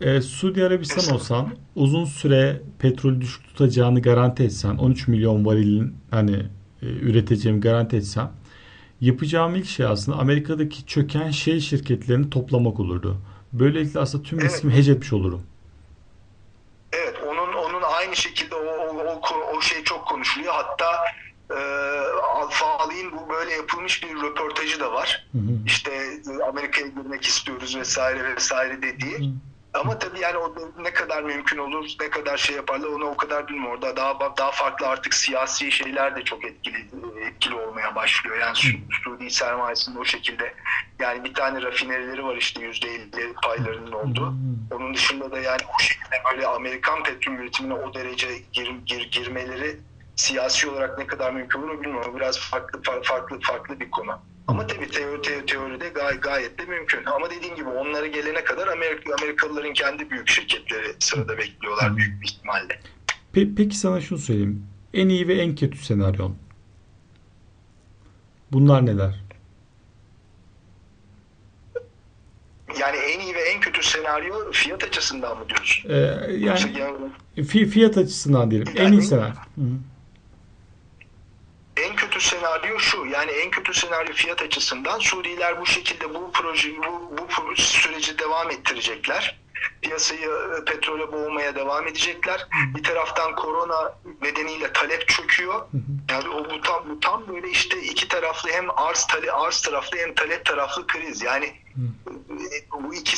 Ee, 0.00 0.20
Suudi 0.20 0.64
Arabistan 0.64 1.14
olsan 1.14 1.48
uzun 1.76 2.04
süre 2.04 2.62
petrol 2.78 3.20
düşük 3.20 3.44
tutacağını 3.44 4.02
garanti 4.02 4.42
etsen 4.42 4.76
13 4.76 5.08
milyon 5.08 5.46
varilin 5.46 5.96
hani 6.10 6.36
e, 6.82 6.86
üreteceğimi 6.86 7.60
garanti 7.60 7.96
etsen 7.96 8.30
yapacağım 9.00 9.54
ilk 9.54 9.66
şey 9.66 9.86
aslında 9.86 10.18
Amerika'daki 10.18 10.86
çöken 10.86 11.30
şey 11.30 11.60
şirketlerini 11.60 12.30
toplamak 12.30 12.80
olurdu. 12.80 13.16
Böylelikle 13.52 14.00
aslında 14.00 14.24
tüm 14.24 14.40
Evet. 14.40 14.50
riskimi 14.50 14.74
hedge 14.74 14.92
etmiş 14.92 15.12
olurum. 15.12 15.42
Evet 16.92 17.14
onun 17.26 17.52
onun 17.52 17.82
aynı 17.82 18.16
şekilde 18.16 18.54
o, 18.54 18.58
o, 18.58 19.20
o, 19.34 19.56
o 19.56 19.60
şey 19.60 19.84
çok 19.84 20.06
konuşuluyor. 20.06 20.54
Hatta 20.54 20.86
e, 21.50 21.58
Alfa 22.34 22.66
Ali'nin 22.78 23.12
bu 23.12 23.28
böyle 23.28 23.52
yapılmış 23.52 24.02
bir 24.02 24.22
röportajı 24.22 24.80
da 24.80 24.92
var. 24.92 25.26
Hı 25.32 25.38
hı. 25.38 25.52
İşte 25.66 25.90
e, 25.92 26.44
Amerika'ya 26.48 26.86
girmek 26.86 27.24
istiyoruz 27.24 27.76
vesaire 27.76 28.36
vesaire 28.36 28.82
dediği. 28.82 29.18
Hı. 29.18 29.32
Ama 29.74 29.98
tabii 29.98 30.20
yani 30.20 30.36
o 30.36 30.54
ne 30.78 30.92
kadar 30.92 31.22
mümkün 31.22 31.58
olur, 31.58 31.90
ne 32.00 32.10
kadar 32.10 32.36
şey 32.36 32.56
yaparlar 32.56 32.88
onu 32.88 33.04
o 33.04 33.16
kadar 33.16 33.48
bilmiyorum. 33.48 33.70
Orada 33.72 33.96
daha 33.96 34.36
daha 34.36 34.50
farklı 34.50 34.88
artık 34.88 35.14
siyasi 35.14 35.72
şeyler 35.72 36.16
de 36.16 36.24
çok 36.24 36.44
etkili 36.44 36.86
etkili 37.26 37.54
olmaya 37.54 37.94
başlıyor. 37.94 38.36
Yani 38.38 38.56
Su- 38.56 39.02
Suudi 39.04 39.30
sermayesinin 39.30 39.96
o 39.96 40.04
şekilde 40.04 40.54
yani 41.00 41.24
bir 41.24 41.34
tane 41.34 41.62
rafinerileri 41.62 42.24
var 42.24 42.36
işte 42.36 42.60
yüzde 42.62 42.88
elli 42.88 43.32
paylarının 43.42 43.92
olduğu. 43.92 44.34
Onun 44.72 44.94
dışında 44.94 45.30
da 45.32 45.38
yani 45.40 45.60
o 45.78 45.82
şekilde 45.82 46.22
böyle 46.32 46.46
Amerikan 46.46 47.02
petrol 47.02 47.32
üretimine 47.34 47.74
o 47.74 47.94
derece 47.94 48.28
gir, 48.52 48.70
gir, 48.86 49.10
girmeleri 49.10 49.76
siyasi 50.18 50.68
olarak 50.68 50.98
ne 50.98 51.06
kadar 51.06 51.32
mümkün 51.32 51.62
olur 51.62 51.82
bilmiyorum. 51.82 52.12
Biraz 52.16 52.38
farklı 52.38 52.82
farklı 53.02 53.40
farklı 53.40 53.80
bir 53.80 53.90
konu. 53.90 54.18
Ama 54.46 54.66
tabii 54.66 54.90
teori, 54.90 55.22
teori, 55.22 55.46
teoride 55.46 55.88
gay, 55.88 56.20
gayet 56.20 56.58
de 56.58 56.64
mümkün. 56.64 57.04
Ama 57.04 57.30
dediğim 57.30 57.56
gibi 57.56 57.68
onlara 57.68 58.06
gelene 58.06 58.44
kadar 58.44 58.68
Amerika, 58.68 59.14
Amerikalıların 59.20 59.72
kendi 59.72 60.10
büyük 60.10 60.28
şirketleri 60.28 60.96
sırada 60.98 61.38
bekliyorlar 61.38 61.96
büyük 61.96 62.22
bir 62.22 62.26
ihtimalle. 62.26 62.80
Pe- 63.34 63.54
peki 63.56 63.76
sana 63.76 64.00
şunu 64.00 64.18
söyleyeyim. 64.18 64.66
En 64.94 65.08
iyi 65.08 65.28
ve 65.28 65.34
en 65.34 65.54
kötü 65.54 65.78
senaryon. 65.78 66.36
Bunlar 68.52 68.86
neler? 68.86 69.24
Yani 72.80 72.96
en 72.96 73.20
iyi 73.20 73.34
ve 73.34 73.40
en 73.40 73.60
kötü 73.60 73.82
senaryo 73.82 74.52
fiyat 74.52 74.84
açısından 74.84 75.38
mı 75.38 75.48
diyorsun? 75.48 75.90
Ee, 75.90 75.96
yani, 76.38 76.60
yani 77.36 77.46
fiyat 77.46 77.98
açısından 77.98 78.50
diyelim. 78.50 78.68
Yani, 78.76 78.88
en 78.88 78.92
iyi 78.92 79.02
senaryo. 79.02 79.34
Hı 79.34 79.62
kötü 82.18 82.36
senaryo 82.36 82.78
şu. 82.78 83.06
Yani 83.06 83.30
en 83.30 83.50
kötü 83.50 83.74
senaryo 83.74 84.12
fiyat 84.12 84.42
açısından 84.42 84.98
Suriyeliler 84.98 85.60
bu 85.60 85.66
şekilde 85.66 86.14
bu 86.14 86.30
proje 86.32 86.68
bu, 86.78 87.18
bu 87.18 87.56
süreci 87.56 88.18
devam 88.18 88.50
ettirecekler. 88.50 89.38
Piyasayı 89.82 90.30
e, 90.60 90.64
petrole 90.64 91.12
boğmaya 91.12 91.54
devam 91.54 91.86
edecekler. 91.86 92.46
Bir 92.76 92.82
taraftan 92.82 93.34
korona 93.34 93.94
nedeniyle 94.22 94.72
talep 94.72 95.08
çöküyor. 95.08 95.66
Yani 96.10 96.28
o 96.28 96.50
bu 96.50 96.60
tam 96.60 96.88
bu 96.88 97.00
tam 97.00 97.28
böyle 97.28 97.50
işte 97.50 97.82
iki 97.82 98.08
taraflı 98.08 98.50
hem 98.50 98.70
arz 98.70 99.06
tale 99.06 99.32
arz 99.32 99.60
taraflı 99.60 99.98
hem 99.98 100.14
talep 100.14 100.44
taraflı 100.44 100.86
kriz. 100.86 101.22
Yani 101.22 101.52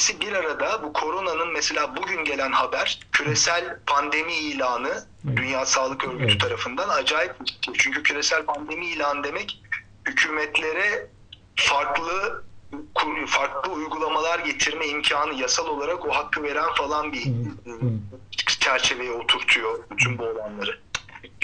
ikisi 0.01 0.21
bir 0.21 0.33
arada 0.33 0.83
bu 0.83 0.93
koronanın 0.93 1.53
mesela 1.53 1.97
bugün 1.97 2.25
gelen 2.25 2.53
haber 2.53 3.01
küresel 3.13 3.79
pandemi 3.87 4.33
ilanı. 4.33 5.05
Dünya 5.37 5.67
Sağlık 5.67 6.05
Örgütü 6.05 6.25
Evet. 6.25 6.41
tarafından 6.41 6.89
acayip. 6.89 7.35
Çünkü 7.79 8.03
küresel 8.03 8.47
pandemi 8.47 8.87
ilan 8.87 9.25
demek 9.25 9.63
hükümetlere 10.07 11.11
farklı 11.57 12.45
farklı 13.27 13.73
uygulamalar 13.73 14.39
getirme 14.39 14.87
imkanı 14.87 15.35
yasal 15.35 15.67
olarak 15.67 16.07
o 16.07 16.15
hakkı 16.15 16.43
veren 16.43 16.75
falan 16.75 17.13
bir 17.13 17.25
çerçeveye 18.61 19.13
oturtuyor 19.13 19.85
bütün 19.91 20.19
bu 20.19 20.23
olanları. 20.25 20.81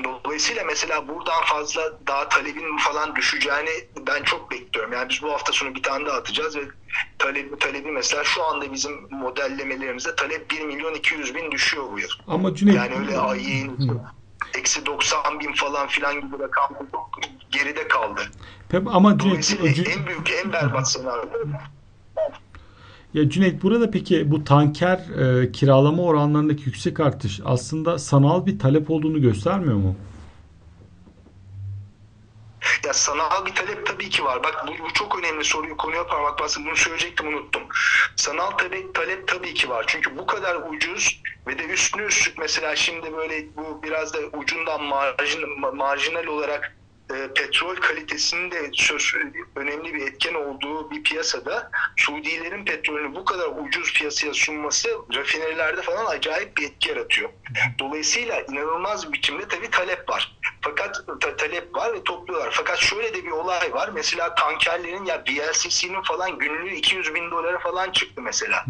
Dolayısıyla 0.05 0.65
mesela 0.65 1.09
buradan 1.09 1.45
fazla 1.45 1.83
daha 2.07 2.29
talebin 2.29 2.77
falan 2.77 3.17
düşeceğini 3.17 3.89
ben 4.07 4.23
çok 4.23 4.51
bekliyorum. 4.51 4.93
Yani 4.93 5.09
biz 5.09 5.23
bu 5.23 5.33
hafta 5.33 5.53
sonu 5.53 5.75
bir 5.75 5.83
tane 5.83 6.07
daha 6.07 6.17
atacağız 6.17 6.57
ve 6.57 6.63
talep, 7.27 7.61
talebi 7.61 7.91
mesela 7.91 8.25
şu 8.25 8.45
anda 8.45 8.73
bizim 8.73 8.93
modellemelerimizde 9.11 10.17
talep 10.17 10.51
1 10.51 10.61
milyon 10.61 10.95
200 10.95 11.35
bin 11.35 11.51
düşüyor 11.53 11.85
bu 11.93 11.99
yıl. 11.99 12.09
Ama 12.29 12.55
Cüneyt 12.55 12.77
Yani 12.77 12.95
öyle 12.95 13.19
ayın 13.19 14.01
eksi 14.59 14.87
90 14.87 15.41
bin 15.41 15.53
falan 15.53 15.87
filan 15.87 16.15
gibi 16.15 16.39
rakam 16.39 16.71
geride 17.51 17.89
kaldı. 17.89 18.21
Peki 18.69 18.85
ama 18.87 19.19
Cüneyt, 19.19 19.59
en 19.61 20.07
büyük, 20.07 20.31
en 20.45 20.53
berbat 20.53 20.91
senaryo. 20.91 21.25
ya 23.15 23.31
Cüneyt 23.31 23.63
burada 23.63 23.91
peki 23.91 24.31
bu 24.31 24.45
tanker 24.45 24.99
e, 24.99 25.53
kiralama 25.53 26.03
oranlarındaki 26.03 26.63
yüksek 26.67 27.01
artış 27.01 27.41
aslında 27.45 27.99
sanal 27.99 28.47
bir 28.47 28.59
talep 28.59 28.91
olduğunu 28.91 29.21
göstermiyor 29.21 29.77
mu? 29.77 29.97
Ya 32.87 32.93
sanal 32.93 33.47
bir 33.47 33.55
talep 33.55 33.87
tabii 33.87 34.11
ki 34.11 34.25
var. 34.25 34.43
Bak 34.45 34.65
bu, 34.67 34.85
bu 34.85 34.93
çok 34.93 35.19
önemli 35.19 35.45
soruyu 35.45 35.77
konuya 35.77 36.07
parmak 36.07 36.39
bastım. 36.41 36.67
Bunu 36.67 36.77
söyleyecektim 36.77 37.29
unuttum. 37.29 37.63
Sanal 38.17 38.51
talep, 38.51 38.95
talep 38.95 39.29
tabii 39.29 39.55
ki 39.55 39.69
var. 39.69 39.85
Çünkü 39.89 40.19
bu 40.19 40.27
kadar 40.27 40.57
ucuz 40.71 41.23
ve 41.47 41.59
de 41.59 41.65
üstüne 41.65 42.03
üstlük 42.03 42.39
mesela 42.39 42.77
şimdi 42.77 43.17
böyle 43.17 43.57
bu 43.57 43.83
biraz 43.83 44.15
da 44.15 44.19
ucundan 44.19 44.83
marjin, 44.83 45.41
ma- 45.43 45.77
marjinal 45.77 46.27
olarak 46.27 46.77
e, 47.15 47.33
petrol 47.35 47.77
kalitesinin 47.77 48.51
de 48.51 48.71
söz 48.73 49.15
önemli 49.57 49.95
bir 49.95 50.07
etken 50.07 50.35
olduğu 50.35 50.91
bir 50.91 51.03
piyasada 51.03 51.71
Suudilerin 51.97 52.65
petrolünü 52.65 53.15
bu 53.15 53.25
kadar 53.25 53.49
ucuz 53.65 53.93
piyasaya 53.93 54.35
sunması 54.35 54.89
rafinerilerde 55.15 55.83
falan 55.83 56.07
acayip 56.07 56.57
bir 56.57 56.63
etki 56.67 56.89
yaratıyor. 56.89 57.31
Dolayısıyla 57.79 58.41
inanılmaz 58.41 59.09
bir 59.09 59.13
biçimde 59.13 59.49
tabii 59.49 59.71
talep 59.71 60.09
var. 60.09 60.39
Fakat 60.61 61.01
ta- 61.21 61.37
talep 61.37 61.75
var 61.77 61.93
ve 61.93 62.05
topluyorlar. 62.05 62.51
Fakat 62.53 62.79
şöyle 62.79 63.15
de 63.15 63.25
bir 63.25 63.31
olay 63.31 63.73
var. 63.73 63.91
Mesela 63.95 64.35
tankerlerin 64.35 65.05
ya 65.05 65.25
VLCC'nin 65.29 66.03
falan 66.03 66.39
günlüğü 66.39 66.75
200 66.75 67.15
bin 67.15 67.31
dolara 67.31 67.59
falan 67.59 67.93
çıktı 67.93 68.23
mesela. 68.23 68.65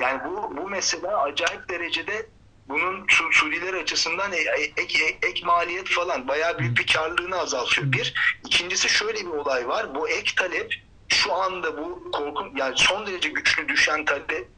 Yani 0.00 0.20
bu, 0.24 0.56
bu 0.56 0.68
mesela 0.68 1.22
acayip 1.22 1.68
derecede 1.68 2.26
bunun 2.68 3.06
Su- 3.08 3.32
Suriyeliler 3.32 3.74
açısından 3.74 4.32
e- 4.32 4.36
e- 4.36 4.72
ek, 4.76 5.04
ek, 5.04 5.18
ek 5.22 5.46
maliyet 5.46 5.88
falan 5.88 6.28
bayağı 6.28 6.58
büyük 6.58 6.78
bir 6.78 6.86
karlılığını 6.86 7.38
azaltıyor. 7.38 7.92
Bir. 7.92 8.14
İkincisi 8.46 8.88
şöyle 8.88 9.20
bir 9.20 9.30
olay 9.30 9.68
var. 9.68 9.94
Bu 9.94 10.08
ek 10.08 10.32
talep 10.36 10.74
şu 11.08 11.34
anda 11.34 11.78
bu 11.78 12.10
korkun 12.12 12.52
yani 12.56 12.74
son 12.76 13.06
derece 13.06 13.28
güçlü 13.28 13.68
düşen 13.68 14.04
talep 14.04 14.48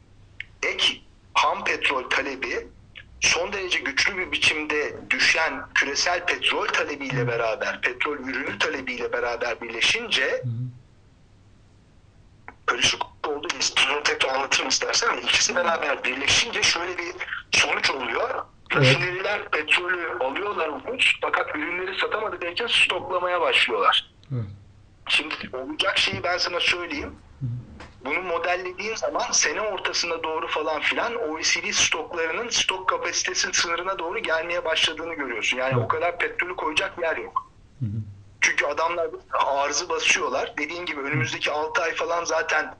ek 0.63 1.01
ham 1.33 1.63
petrol 1.63 2.09
talebi 2.09 2.67
son 3.21 3.53
derece 3.53 3.79
güçlü 3.79 4.17
bir 4.17 4.31
biçimde 4.31 4.95
düşen 5.09 5.63
küresel 5.73 6.25
petrol 6.25 6.67
talebiyle 6.67 7.27
beraber, 7.27 7.81
petrol 7.81 8.17
ürünü 8.17 8.59
talebiyle 8.59 9.13
beraber 9.13 9.61
birleşince 9.61 10.41
karışık 12.67 13.01
oldu. 13.27 13.47
Bunu 13.89 14.03
tekrar 14.03 14.35
anlatırım 14.35 14.67
istersen. 14.67 15.17
İkisi 15.17 15.55
beraber 15.55 16.03
birleşince 16.03 16.63
şöyle 16.63 16.97
bir 16.97 17.13
sonuç 17.51 17.91
oluyor. 17.91 18.29
Evet. 18.71 18.95
Rafineriler 18.95 19.49
petrolü 19.51 20.17
alıyorlar 20.19 20.69
ucuz 20.93 21.17
fakat 21.21 21.55
ürünleri 21.55 21.99
satamadıkları 21.99 22.51
için 22.51 22.67
stoklamaya 22.67 23.41
başlıyorlar. 23.41 24.11
Evet. 24.33 24.45
Şimdi 25.09 25.35
olacak 25.53 25.97
şeyi 25.97 26.23
ben 26.23 26.37
sana 26.37 26.59
söyleyeyim. 26.59 27.15
Bunu 28.05 28.21
modellediğin 28.21 28.95
zaman 28.95 29.31
sene 29.31 29.61
ortasına 29.61 30.23
doğru 30.23 30.47
falan 30.47 30.81
filan 30.81 31.15
OECD 31.15 31.71
stoklarının 31.71 32.49
stok 32.49 32.89
kapasitesinin 32.89 33.53
sınırına 33.53 33.99
doğru 33.99 34.19
gelmeye 34.19 34.65
başladığını 34.65 35.13
görüyorsun. 35.13 35.57
Yani 35.57 35.73
Evet. 35.75 35.83
o 35.85 35.87
kadar 35.87 36.19
petrolü 36.19 36.55
koyacak 36.55 36.93
yer 37.01 37.17
yok. 37.17 37.46
Çünkü 38.57 38.71
adamlar 38.71 39.07
arzı 39.31 39.89
basıyorlar. 39.89 40.53
Dediğim 40.57 40.85
gibi 40.85 41.01
önümüzdeki 41.01 41.51
6 41.51 41.81
ay 41.81 41.95
falan 41.95 42.23
zaten 42.23 42.75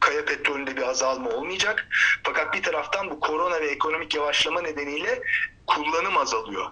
kaya 0.00 0.24
petrolünde 0.24 0.76
bir 0.76 0.82
azalma 0.82 1.30
olmayacak. 1.30 1.88
Fakat 2.22 2.54
bir 2.54 2.62
taraftan 2.62 3.10
bu 3.10 3.20
korona 3.20 3.60
ve 3.60 3.66
ekonomik 3.66 4.14
yavaşlama 4.14 4.60
nedeniyle 4.60 5.22
kullanım 5.66 6.16
azalıyor. 6.16 6.66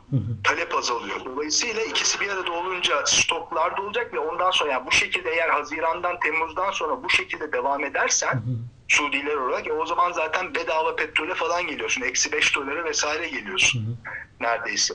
Talep 0.44 0.74
azalıyor. 0.74 1.24
Dolayısıyla 1.24 1.82
ikisi 1.82 2.20
bir 2.20 2.28
arada 2.28 2.52
olunca 2.52 3.06
stoklar 3.06 3.76
da 3.76 3.82
olacak 3.82 4.14
ve 4.14 4.18
ondan 4.18 4.50
sonra 4.50 4.72
yani 4.72 4.86
bu 4.86 4.92
şekilde 4.92 5.30
eğer 5.30 5.48
Haziran'dan 5.48 6.20
Temmuz'dan 6.20 6.70
sonra 6.70 7.02
bu 7.02 7.10
şekilde 7.10 7.52
devam 7.52 7.84
edersen 7.84 8.42
Suudiler 8.88 9.36
olarak 9.36 9.66
e 9.66 9.72
o 9.72 9.86
zaman 9.86 10.12
zaten 10.12 10.54
bedava 10.54 10.96
petrole 10.96 11.34
falan 11.34 11.66
geliyorsun. 11.66 12.02
Eksi 12.02 12.32
5 12.32 12.56
dolara 12.56 12.84
vesaire 12.84 13.28
geliyorsun. 13.28 13.98
Neredeyse. 14.40 14.94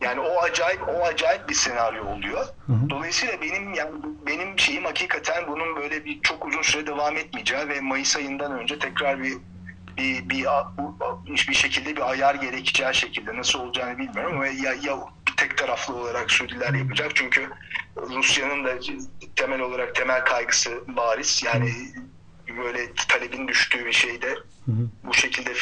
Yani 0.00 0.20
o 0.20 0.40
acayip 0.42 0.88
o 0.88 1.04
acayip 1.04 1.48
bir 1.48 1.54
senaryo 1.54 2.06
oluyor. 2.06 2.46
hı. 2.66 2.90
Dolayısıyla 2.90 3.42
benim 3.42 3.74
yani 3.74 3.90
benim 4.26 4.58
şeyim 4.58 4.84
hakikaten 4.84 5.48
bunun 5.48 5.76
böyle 5.76 6.04
bir 6.04 6.20
çok 6.20 6.46
uzun 6.46 6.62
süre 6.62 6.86
devam 6.86 7.16
etmeyeceği 7.16 7.68
ve 7.68 7.80
Mayıs 7.80 8.16
ayından 8.16 8.52
önce 8.58 8.78
tekrar 8.78 9.22
bir 9.22 9.32
bir 9.98 10.28
bir, 10.28 10.46
bir 11.48 11.54
şekilde 11.54 11.96
bir 11.96 12.10
ayar 12.10 12.34
gerekeceği 12.34 12.94
şekilde 12.94 13.36
nasıl 13.36 13.60
olacağını 13.60 13.98
bilmiyorum 13.98 14.32
ama 14.34 14.46
ya, 14.46 14.72
ya 14.82 14.98
tek 15.36 15.58
taraflı 15.58 15.94
olarak 15.94 16.30
Suudiler 16.30 16.74
yapacak 16.74 17.10
çünkü 17.14 17.50
Rusya'nın 17.96 18.64
da 18.64 18.74
temel 19.36 19.60
olarak 19.60 19.94
temel 19.94 20.24
kaygısı 20.24 20.82
bariz 20.88 21.42
yani 21.46 21.72
böyle 22.58 22.94
talebin 23.08 23.48
düştüğü 23.48 23.86
bir 23.86 23.92
şeyde 23.92 24.30
Hı 24.64 24.72
hı. 24.72 24.88
bu 25.04 25.14
şekilde 25.14 25.54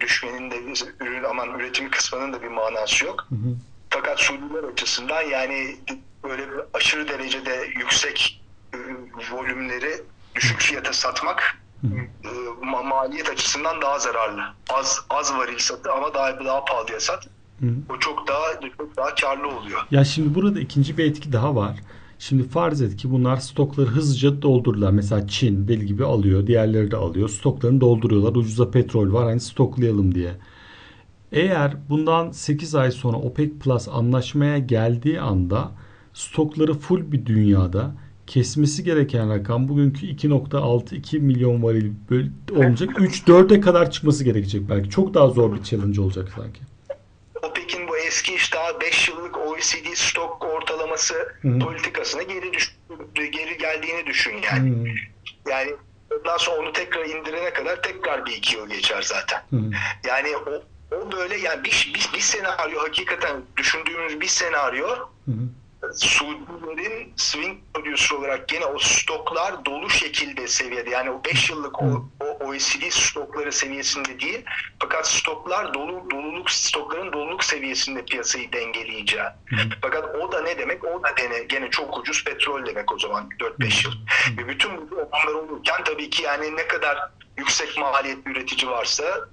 düşmenin 0.00 0.50
de 0.50 0.56
ürün 1.00 1.24
aman 1.24 1.58
üretimi 1.58 1.90
kısmının 1.90 2.32
da 2.32 2.42
bir 2.42 2.48
manası 2.48 3.04
yok. 3.04 3.26
Hı 3.28 3.34
hı. 3.34 3.54
Fakat 3.90 4.20
Suudiler 4.20 4.64
açısından 4.72 5.22
yani 5.22 5.76
böyle 6.24 6.46
aşırı 6.74 7.08
derecede 7.08 7.68
yüksek 7.76 8.42
e, 8.74 8.78
volümleri 9.32 10.02
düşük 10.34 10.60
fiyata 10.60 10.92
satmak 10.92 11.58
e, 11.84 11.88
ma- 12.62 12.88
maliyet 12.88 13.30
açısından 13.30 13.82
daha 13.82 13.98
zararlı. 13.98 14.42
Az 14.70 15.00
az 15.10 15.34
varil 15.36 15.58
satı 15.58 15.92
ama 15.92 16.14
daha 16.14 16.44
daha 16.44 16.64
pahalıya 16.64 17.00
sat. 17.00 17.26
Hı. 17.60 17.66
O 17.88 17.98
çok 17.98 18.28
daha 18.28 18.60
çok 18.78 18.96
daha 18.96 19.14
karlı 19.14 19.48
oluyor. 19.48 19.80
Ya 19.90 20.04
şimdi 20.04 20.34
burada 20.34 20.60
ikinci 20.60 20.98
bir 20.98 21.04
etki 21.04 21.32
daha 21.32 21.56
var. 21.56 21.76
Şimdi 22.18 22.42
farz 22.42 22.82
et 22.82 22.96
ki 22.96 23.10
bunlar 23.10 23.36
stokları 23.36 23.86
hızlıca 23.86 24.42
doldururlar. 24.42 24.90
Mesela 24.90 25.28
Çin 25.28 25.68
deli 25.68 25.86
gibi 25.86 26.04
alıyor. 26.04 26.46
Diğerleri 26.46 26.90
de 26.90 26.96
alıyor. 26.96 27.28
Stoklarını 27.28 27.80
dolduruyorlar. 27.80 28.36
Ucuza 28.36 28.70
petrol 28.70 29.12
var. 29.12 29.24
Hani 29.24 29.40
stoklayalım 29.40 30.14
diye. 30.14 30.32
Eğer 31.32 31.76
bundan 31.88 32.30
8 32.30 32.74
ay 32.74 32.90
sonra 32.90 33.16
OPEC 33.16 33.50
Plus 33.60 33.88
anlaşmaya 33.88 34.58
geldiği 34.58 35.20
anda 35.20 35.72
stokları 36.12 36.74
full 36.74 37.12
bir 37.12 37.26
dünyada 37.26 37.94
kesmesi 38.26 38.84
gereken 38.84 39.30
rakam 39.30 39.68
bugünkü 39.68 40.06
2.6-2 40.06 41.18
milyon 41.18 41.62
varil 41.62 41.92
olacak. 42.56 42.90
3-4'e 42.98 43.60
kadar 43.60 43.90
çıkması 43.90 44.24
gerekecek 44.24 44.68
belki. 44.68 44.90
Çok 44.90 45.14
daha 45.14 45.28
zor 45.28 45.54
bir 45.54 45.62
challenge 45.62 46.00
olacak 46.00 46.28
sanki. 46.36 46.60
Eski 48.08 48.34
işte 48.34 48.58
5 48.80 49.08
yıllık 49.08 49.38
OECD 49.38 49.94
stok 49.94 50.44
ortalaması 50.44 51.34
Hı. 51.42 51.58
politikasına 51.58 52.22
geri 52.22 52.52
düş 52.52 52.76
geri 53.14 53.58
geldiğini 53.58 54.06
düşün 54.06 54.42
yani. 54.52 54.70
Hmm. 54.70 54.86
Yani 55.48 55.74
ondan 56.18 56.36
sonra 56.36 56.60
onu 56.60 56.72
tekrar 56.72 57.04
indirene 57.04 57.52
kadar 57.52 57.82
tekrar 57.82 58.26
bir 58.26 58.32
iki 58.32 58.56
yıl 58.56 58.68
geçer 58.68 59.02
zaten. 59.02 59.42
Hmm. 59.50 59.70
Yani 60.06 60.36
o, 60.36 60.62
o 60.96 61.12
böyle 61.12 61.36
yani 61.36 61.64
bir, 61.64 61.92
bir, 61.94 62.10
bir 62.14 62.20
senaryo 62.20 62.80
hakikaten 62.80 63.36
düşündüğümüz 63.56 64.20
bir 64.20 64.26
senaryo 64.26 64.88
Hı 64.88 65.30
hı. 65.30 65.48
Suudilerin 65.94 67.12
swing 67.16 67.58
producer 67.74 68.16
olarak 68.16 68.48
gene 68.48 68.64
o 68.64 68.78
stoklar 68.78 69.64
dolu 69.64 69.90
şekilde 69.90 70.48
seviyede 70.48 70.90
yani 70.90 71.10
o 71.10 71.24
5 71.24 71.50
yıllık 71.50 71.82
o, 71.82 72.08
o 72.20 72.44
OECD 72.44 72.90
stokları 72.90 73.52
seviyesinde 73.52 74.20
değil. 74.20 74.44
Fakat 74.80 75.08
stoklar 75.08 75.74
dolu 75.74 76.10
doluluk 76.10 76.50
stokların 76.50 77.12
doluluk 77.12 77.44
seviyesinde 77.44 78.04
piyasayı 78.04 78.52
dengeleyeceği. 78.52 79.24
Fakat 79.82 80.14
o 80.16 80.32
da 80.32 80.42
ne 80.42 80.58
demek? 80.58 80.84
O 80.84 81.02
da 81.02 81.10
gene, 81.10 81.38
gene 81.38 81.70
çok 81.70 81.98
ucuz 81.98 82.24
petrol 82.24 82.66
demek 82.66 82.92
o 82.92 82.98
zaman 82.98 83.28
4-5 83.40 83.84
yıl. 83.86 83.92
Ve 84.38 84.48
bütün 84.48 84.90
bu 84.90 84.94
olanlar 84.94 85.34
olurken 85.34 85.84
tabii 85.84 86.10
ki 86.10 86.22
yani 86.22 86.56
ne 86.56 86.66
kadar 86.66 86.98
yüksek 87.36 87.78
maliyetli 87.78 88.30
üretici 88.30 88.70
varsa 88.70 89.28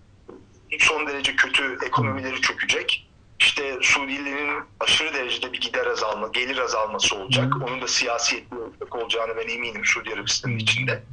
son 0.79 1.07
derece 1.07 1.35
kötü 1.35 1.77
ekonomileri 1.85 2.41
çökecek. 2.41 3.07
İşte 3.39 3.77
Suudilerin 3.81 4.63
aşırı 4.79 5.13
derecede 5.13 5.53
bir 5.53 5.61
gider 5.61 5.85
azalma, 5.85 6.27
gelir 6.27 6.57
azalması 6.57 7.15
olacak. 7.15 7.53
Onun 7.67 7.81
da 7.81 7.87
siyasi 7.87 8.37
etki 8.37 8.55
olacağını 8.97 9.37
ben 9.37 9.47
eminim 9.47 9.85
Suudi 9.85 10.13
Arabistan'ın 10.13 10.57
içinde. 10.57 11.03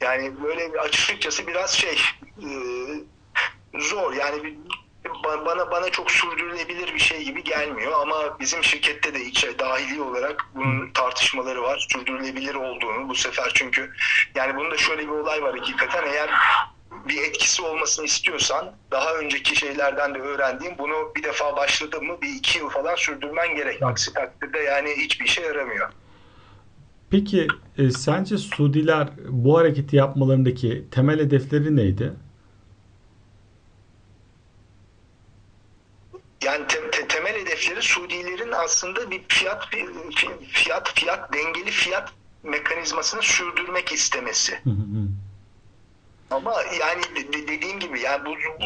Yani 0.00 0.42
böyle 0.42 0.80
açıkçası 0.80 1.46
biraz 1.46 1.70
şey 1.70 1.98
e, 2.38 2.48
zor 3.78 4.12
yani 4.12 4.44
bir, 4.44 4.54
bana 5.24 5.70
bana 5.70 5.90
çok 5.90 6.10
sürdürülebilir 6.10 6.94
bir 6.94 6.98
şey 6.98 7.24
gibi 7.24 7.44
gelmiyor 7.44 7.92
ama 8.00 8.38
bizim 8.40 8.64
şirkette 8.64 9.14
de 9.14 9.24
içe 9.24 9.58
dahili 9.58 10.02
olarak 10.02 10.46
bunun 10.54 10.92
tartışmaları 10.92 11.62
var. 11.62 11.86
Sürdürülebilir 11.92 12.54
olduğunu 12.54 13.08
bu 13.08 13.14
sefer 13.14 13.50
çünkü 13.54 13.92
yani 14.34 14.56
bunda 14.56 14.76
şöyle 14.76 15.02
bir 15.02 15.12
olay 15.12 15.42
var 15.42 15.58
hakikaten 15.58 16.04
eğer 16.06 16.30
bir 17.08 17.22
etkisi 17.22 17.62
olmasını 17.62 18.04
istiyorsan 18.04 18.72
daha 18.90 19.14
önceki 19.14 19.56
şeylerden 19.56 20.14
de 20.14 20.18
öğrendiğim 20.18 20.78
bunu 20.78 21.12
bir 21.16 21.22
defa 21.22 21.56
başladın 21.56 22.04
mı 22.04 22.16
bir 22.22 22.28
iki 22.28 22.58
yıl 22.58 22.68
falan 22.68 22.94
sürdürmen 22.94 23.56
gerek. 23.56 23.82
Aksi 23.82 24.12
takdirde 24.12 24.58
yani 24.58 24.90
hiçbir 24.96 25.24
işe 25.24 25.40
yaramıyor. 25.40 25.90
Peki 27.10 27.48
e, 27.78 27.90
sence 27.90 28.38
Suudiler 28.38 29.08
bu 29.28 29.58
hareketi 29.58 29.96
yapmalarındaki 29.96 30.84
temel 30.90 31.20
hedefleri 31.20 31.76
neydi? 31.76 32.12
Yani 36.44 36.66
te, 36.66 36.90
te, 36.90 37.08
temel 37.08 37.34
hedefleri 37.34 37.82
Suudilerin 37.82 38.52
aslında 38.52 39.10
bir 39.10 39.22
fiyat 39.28 39.72
bir 39.72 39.86
fiyat 40.48 40.92
fiyat 40.94 41.32
dengeli 41.32 41.70
fiyat 41.70 42.12
mekanizmasını 42.42 43.22
sürdürmek 43.22 43.92
istemesi. 43.92 44.60
Ama 46.30 46.62
yani 46.80 47.02
de, 47.32 47.48
dediğim 47.48 47.80
gibi 47.80 48.00
yani 48.00 48.24
bu, 48.26 48.30
bu 48.60 48.64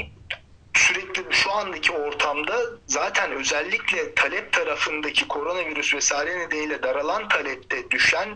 sürekli 0.74 1.34
şu 1.34 1.52
andaki 1.52 1.92
ortamda 1.92 2.60
zaten 2.86 3.32
özellikle 3.32 4.14
talep 4.14 4.52
tarafındaki 4.52 5.28
koronavirüs 5.28 5.94
vesaire 5.94 6.38
nedeniyle 6.38 6.82
daralan 6.82 7.28
talepte 7.28 7.90
düşen 7.90 8.28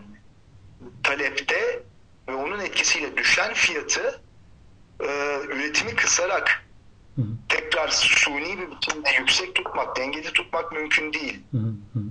talepte 1.03 1.79
ve 2.27 2.33
onun 2.33 2.59
etkisiyle 2.59 3.17
düşen 3.17 3.53
fiyatı 3.53 4.21
e, 4.99 5.05
üretimi 5.47 5.95
kısarak 5.95 6.63
tekrar 7.49 7.87
suni 7.87 8.57
bir 8.57 8.71
biçimde 8.71 9.09
yüksek 9.19 9.55
tutmak, 9.55 9.95
dengeli 9.95 10.33
tutmak 10.33 10.71
mümkün 10.71 11.13
değil. 11.13 11.39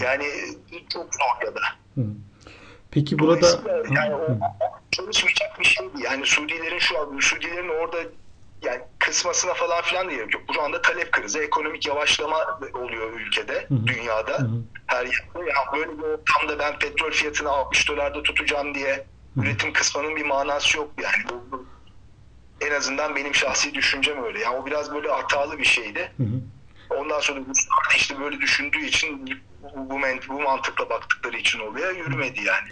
Yani 0.00 0.26
çok 0.92 1.14
zor 1.14 1.46
ya 1.46 1.54
da. 1.54 1.61
Peki 2.97 3.19
burada 3.19 3.47
yani 3.91 4.15
o, 4.15 4.38
çalışmayacak 4.91 5.61
bir 5.61 5.65
şeydi. 5.65 5.93
Yani 6.05 6.26
Suudilerin 6.26 6.79
şu 6.79 7.00
an 7.00 7.19
Suudilerin 7.19 7.69
orada 7.69 7.97
yani 8.62 8.81
kısmasına 8.99 9.55
falan 9.55 9.83
filan 9.83 10.09
gerek 10.09 10.35
yok. 10.35 10.43
Şu 10.55 10.62
anda 10.62 10.83
talep 10.83 11.12
krizi, 11.12 11.38
ekonomik 11.38 11.87
yavaşlama 11.87 12.61
oluyor 12.75 13.12
ülkede, 13.12 13.67
hı-hı. 13.69 13.87
dünyada. 13.87 14.38
Hı-hı. 14.38 14.62
Her 14.87 15.05
yerde. 15.05 15.38
Yani 15.38 15.67
böyle 15.76 15.99
bir 15.99 16.03
ortamda 16.03 16.59
ben 16.59 16.79
petrol 16.79 17.11
fiyatını 17.11 17.51
60 17.51 17.88
dolarda 17.88 18.23
tutacağım 18.23 18.75
diye 18.75 18.92
Hı-hı. 18.94 19.44
üretim 19.44 19.73
kısmanın 19.73 20.16
bir 20.16 20.25
manası 20.25 20.79
yok 20.79 20.90
yani. 21.03 21.40
En 22.61 22.70
azından 22.70 23.16
benim 23.16 23.35
şahsi 23.35 23.75
düşüncem 23.75 24.25
öyle. 24.25 24.40
Yani 24.40 24.57
o 24.57 24.66
biraz 24.66 24.94
böyle 24.94 25.09
hatalı 25.09 25.59
bir 25.59 25.64
şeydi. 25.64 26.12
Hı-hı. 26.16 26.97
Ondan 27.01 27.20
sonra 27.20 27.40
işte 27.97 28.20
böyle 28.20 28.40
düşündüğü 28.40 28.85
için 28.85 29.40
bu, 29.62 29.90
bu, 29.90 30.01
bu 30.29 30.40
mantıkla 30.40 30.90
baktıkları 30.90 31.37
için 31.37 31.61
oluyor. 31.61 31.97
Yürümedi 31.97 32.40
yani. 32.44 32.68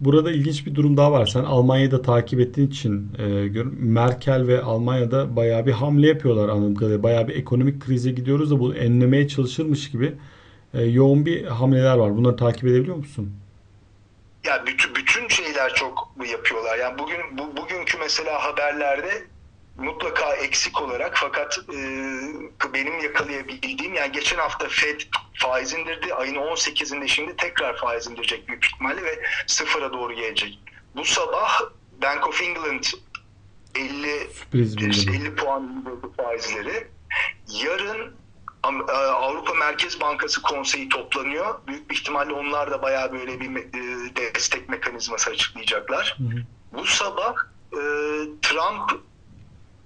Burada 0.00 0.30
ilginç 0.30 0.66
bir 0.66 0.74
durum 0.74 0.96
daha 0.96 1.12
var. 1.12 1.26
Sen 1.26 1.44
Almanya'yı 1.44 1.90
da 1.90 2.02
takip 2.02 2.40
ettiğin 2.40 2.68
için 2.68 3.10
e, 3.18 3.24
Merkel 3.78 4.46
ve 4.46 4.62
Almanya'da 4.62 5.36
bayağı 5.36 5.66
bir 5.66 5.72
hamle 5.72 6.08
yapıyorlar 6.08 6.48
anladığım 6.48 6.74
kadarıyla. 6.74 7.02
Bayağı 7.02 7.28
bir 7.28 7.34
ekonomik 7.34 7.82
krize 7.82 8.10
gidiyoruz 8.10 8.50
da 8.50 8.60
bu 8.60 8.74
enlemeye 8.74 9.28
çalışılmış 9.28 9.90
gibi 9.90 10.14
e, 10.74 10.82
yoğun 10.82 11.26
bir 11.26 11.44
hamleler 11.44 11.96
var. 11.96 12.16
Bunları 12.16 12.36
takip 12.36 12.64
edebiliyor 12.64 12.96
musun? 12.96 13.32
Ya 14.46 14.64
bütün 14.66 14.94
bütün 14.94 15.28
şeyler 15.28 15.74
çok 15.74 16.08
yapıyorlar. 16.32 16.78
Yani 16.78 16.98
bugün 16.98 17.18
bu, 17.38 17.62
bugünkü 17.62 17.98
mesela 17.98 18.44
haberlerde 18.44 19.10
mutlaka 19.78 20.34
eksik 20.34 20.82
olarak 20.82 21.16
fakat 21.16 21.58
e, 21.58 21.78
benim 22.72 22.98
yakalayabildiğim 23.00 23.94
yani 23.94 24.12
geçen 24.12 24.38
hafta 24.38 24.68
Fed 24.68 25.00
faiz 25.34 25.72
indirdi. 25.72 26.14
Ayın 26.14 26.34
18'inde 26.34 27.08
şimdi 27.08 27.36
tekrar 27.36 27.76
faiz 27.76 28.06
indirecek 28.06 28.48
büyük 28.48 28.64
ihtimalle 28.64 29.04
ve 29.04 29.22
sıfıra 29.46 29.92
doğru 29.92 30.12
gelecek. 30.12 30.58
Bu 30.96 31.04
sabah 31.04 31.60
Bank 32.02 32.26
of 32.26 32.42
England 32.42 32.84
50 33.74 34.28
50 35.10 35.34
puan 35.34 35.62
indirdi 35.62 36.06
faizleri. 36.16 36.86
Yarın 37.48 38.14
e, 38.88 38.92
Avrupa 38.92 39.54
Merkez 39.54 40.00
Bankası 40.00 40.42
konseyi 40.42 40.88
toplanıyor. 40.88 41.66
Büyük 41.66 41.90
bir 41.90 41.94
ihtimalle 41.94 42.32
onlar 42.32 42.70
da 42.70 42.82
bayağı 42.82 43.12
böyle 43.12 43.40
bir 43.40 43.56
e, 43.56 44.16
destek 44.16 44.68
mekanizması 44.68 45.30
açıklayacaklar. 45.30 46.16
Hı 46.18 46.24
hı. 46.24 46.42
Bu 46.72 46.86
sabah 46.86 47.34
e, 47.72 47.80
Trump 48.42 49.00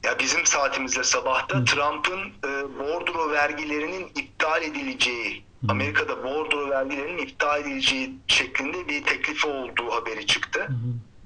ya 0.05 0.19
bizim 0.19 0.47
saatimizde 0.47 1.05
sabahta 1.05 1.59
Hı. 1.59 1.65
Trump'ın 1.65 2.21
e, 2.21 2.79
bordro 2.79 3.31
vergilerinin 3.31 4.07
iptal 4.17 4.63
edileceği, 4.63 5.45
Hı. 5.61 5.67
Amerika'da 5.73 6.25
bordro 6.25 6.71
vergilerinin 6.71 7.19
iptal 7.19 7.61
edileceği 7.61 8.15
şeklinde 8.27 8.89
bir 8.89 9.05
teklifi 9.05 9.47
olduğu 9.47 9.91
haberi 9.91 10.27
çıktı. 10.27 10.61
Hı. 10.61 10.75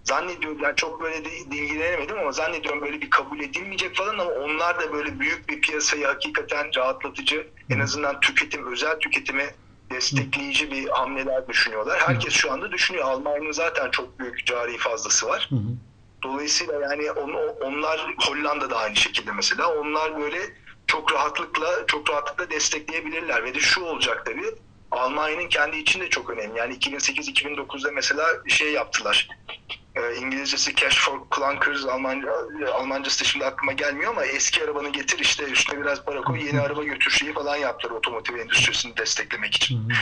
Zannediyorum 0.05 0.59
yani 0.63 0.77
çok 0.77 1.03
böyle 1.03 1.25
de 1.25 1.37
ilgilenemedim 1.57 2.19
ama 2.19 2.33
zannediyorum 2.33 2.81
böyle 2.81 3.01
bir 3.01 3.11
kabul 3.11 3.41
edilmeyecek 3.41 3.97
falan 3.97 4.19
ama 4.19 4.31
onlar 4.31 4.81
da 4.81 4.93
böyle 4.93 5.21
büyük 5.21 5.49
bir 5.49 5.61
piyasayı 5.61 6.07
hakikaten 6.07 6.71
rahatlatıcı, 6.77 7.37
Hı. 7.37 7.75
en 7.75 7.81
azından 7.81 8.21
tüketim, 8.21 8.73
özel 8.73 8.99
tüketimi 8.99 9.51
destekleyici 9.91 10.71
bir 10.73 10.89
hamleler 10.89 11.49
düşünüyorlar. 11.49 12.01
Herkes 12.07 12.33
şu 12.33 12.53
anda 12.53 12.73
düşünüyor. 12.73 13.05
Almanya'nın 13.05 13.53
zaten 13.53 13.91
çok 13.91 14.19
büyük 14.19 14.47
cari 14.47 14.79
fazlası 14.79 15.27
var. 15.27 15.47
Hı 15.51 15.57
hı. 15.57 15.69
Dolayısıyla 16.25 16.81
yani 16.81 17.11
on, 17.11 17.33
onlar 17.61 18.15
Hollanda'da 18.19 18.77
aynı 18.77 18.97
şekilde 18.97 19.33
mesela 19.33 19.75
onlar 19.75 20.21
böyle 20.21 20.39
çok 20.87 21.13
rahatlıkla 21.13 21.87
çok 21.87 22.11
rahatlıkla 22.11 22.51
destekleyebilirler 22.51 23.45
ve 23.45 23.55
de 23.55 23.61
şu 23.61 23.85
olacak 23.85 24.27
tabii 24.27 24.55
Almanya'nın 24.91 25.49
kendi 25.49 25.77
içinde 25.77 26.11
çok 26.11 26.31
önemli. 26.31 26.59
Yani 26.59 26.75
2008-2009'da 26.75 27.93
mesela 27.93 28.27
şey 28.49 28.73
yaptılar. 28.73 29.29
E, 29.97 30.15
İngilizcesi 30.17 30.75
Cash 30.75 30.99
for 30.99 31.21
Clunkers, 31.37 31.85
Almanca, 31.85 32.29
Almancası 32.75 33.21
da 33.21 33.25
şimdi 33.25 33.45
aklıma 33.45 33.73
gelmiyor 33.73 34.11
ama 34.13 34.25
eski 34.25 34.65
arabanı 34.65 34.89
getir 34.89 35.19
işte 35.19 35.45
üstüne 35.45 35.81
biraz 35.81 36.05
para 36.05 36.23
koy 36.23 36.47
yeni 36.47 36.61
araba 36.61 36.85
götür 36.85 37.11
şeyi 37.11 37.33
falan 37.33 37.57
yaptılar 37.57 37.95
otomotiv 37.95 38.37
endüstrisini 38.37 38.97
desteklemek 38.97 39.55
için. 39.55 39.93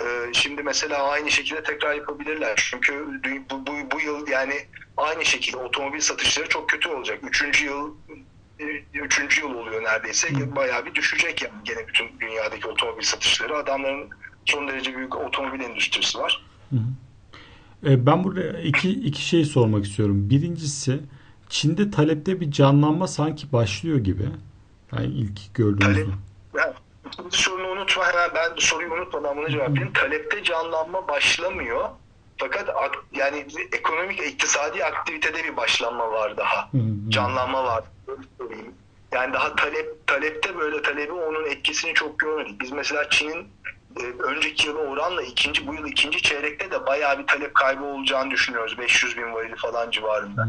E, 0.00 0.32
şimdi 0.32 0.62
mesela 0.62 1.02
aynı 1.10 1.30
şekilde 1.30 1.62
tekrar 1.62 1.94
yapabilirler. 1.94 2.68
Çünkü 2.70 3.06
bu, 3.50 3.66
bu, 3.66 3.90
bu 3.90 4.00
yıl 4.00 4.28
yani 4.28 4.54
aynı 4.96 5.24
şekilde 5.24 5.56
otomobil 5.56 6.00
satışları 6.00 6.48
çok 6.48 6.68
kötü 6.68 6.88
olacak. 6.88 7.18
Üçüncü 7.22 7.64
yıl 7.64 7.94
üçüncü 8.94 9.40
yıl 9.40 9.54
oluyor 9.54 9.84
neredeyse. 9.84 10.56
Bayağı 10.56 10.86
bir 10.86 10.94
düşecek 10.94 11.42
yani 11.42 11.54
gene 11.64 11.88
bütün 11.88 12.20
dünyadaki 12.20 12.68
otomobil 12.68 13.02
satışları. 13.02 13.56
Adamların 13.56 14.10
son 14.44 14.68
derece 14.68 14.96
büyük 14.96 15.16
otomobil 15.16 15.60
endüstrisi 15.60 16.18
var. 16.18 16.44
Hı 16.70 16.76
hı. 16.76 16.80
Ben 17.82 18.24
burada 18.24 18.60
iki, 18.60 18.90
iki 18.90 19.24
şey 19.24 19.44
sormak 19.44 19.84
istiyorum. 19.84 20.30
Birincisi 20.30 21.00
Çin'de 21.48 21.90
talepte 21.90 22.40
bir 22.40 22.50
canlanma 22.50 23.08
sanki 23.08 23.52
başlıyor 23.52 23.98
gibi. 23.98 24.24
Yani 24.92 25.06
ilk 25.06 25.54
gördüğümüzde. 25.54 26.04
Talep, 26.04 26.14
yani, 26.56 26.74
sorunu 27.30 27.68
unutma 27.68 28.04
hemen 28.04 28.30
ben 28.34 28.50
soruyu 28.58 28.92
unutmadan 28.92 29.36
bunu 29.36 29.50
cevaplayayım. 29.50 29.92
Talepte 29.92 30.44
canlanma 30.44 31.08
başlamıyor. 31.08 31.88
Fakat 32.36 32.68
yani 33.14 33.46
ekonomik 33.72 34.20
iktisadi 34.20 34.84
aktivitede 34.84 35.44
bir 35.44 35.56
başlanma 35.56 36.12
var 36.12 36.36
daha. 36.36 36.70
Canlanma 37.08 37.64
var. 37.64 37.84
Yani 39.12 39.32
daha 39.32 39.56
talep 39.56 40.06
talepte 40.06 40.58
böyle 40.58 40.82
talebi 40.82 41.12
onun 41.12 41.44
etkisini 41.44 41.94
çok 41.94 42.18
görmedik. 42.18 42.60
Biz 42.60 42.72
mesela 42.72 43.10
Çin'in 43.10 43.38
e, 43.38 43.46
önceki 44.18 44.66
yıla 44.66 44.78
oranla 44.78 45.22
ikinci 45.22 45.66
bu 45.66 45.74
yıl 45.74 45.86
ikinci 45.86 46.22
çeyrekte 46.22 46.70
de 46.70 46.86
bayağı 46.86 47.18
bir 47.18 47.26
talep 47.26 47.54
kaybı 47.54 47.84
olacağını 47.84 48.30
düşünüyoruz. 48.30 48.78
500 48.78 49.16
bin 49.16 49.32
varili 49.34 49.56
falan 49.56 49.90
civarında. 49.90 50.48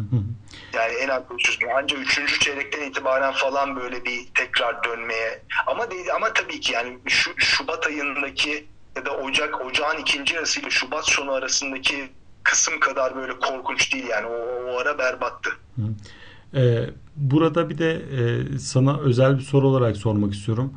Yani 0.74 0.94
en 0.94 1.10
az 1.10 1.22
500 1.38 1.62
bin. 1.62 1.68
Ancak 1.78 2.00
üçüncü 2.00 2.40
çeyrekten 2.40 2.90
itibaren 2.90 3.34
falan 3.34 3.76
böyle 3.76 4.06
bir 4.06 4.20
tekrar 4.36 4.84
dönmeye. 4.84 5.42
Ama 5.68 5.92
değil, 5.92 6.06
ama 6.16 6.34
tabii 6.34 6.60
ki 6.60 6.74
yani 6.74 6.98
şu 7.08 7.32
Şubat 7.38 7.88
ayındaki 7.88 8.68
ya 8.96 9.06
da 9.06 9.12
Ocak 9.18 9.66
Ocağın 9.66 9.98
ikinci 9.98 10.36
yarısıyla 10.36 10.70
Şubat 10.70 11.06
sonu 11.06 11.32
arasındaki 11.32 12.10
kısım 12.44 12.80
kadar 12.80 13.16
böyle 13.16 13.40
korkunç 13.40 13.94
değil 13.94 14.08
yani 14.08 14.28
o, 14.28 14.72
o 14.72 14.78
ara 14.78 14.98
berbattı. 14.98 15.50
Ee, 16.56 16.90
burada 17.16 17.70
bir 17.70 17.78
de 17.78 17.92
e, 17.92 18.60
sana 18.60 19.00
özel 19.00 19.38
bir 19.38 19.44
soru 19.44 19.68
olarak 19.68 19.98
sormak 19.98 20.34
istiyorum. 20.34 20.74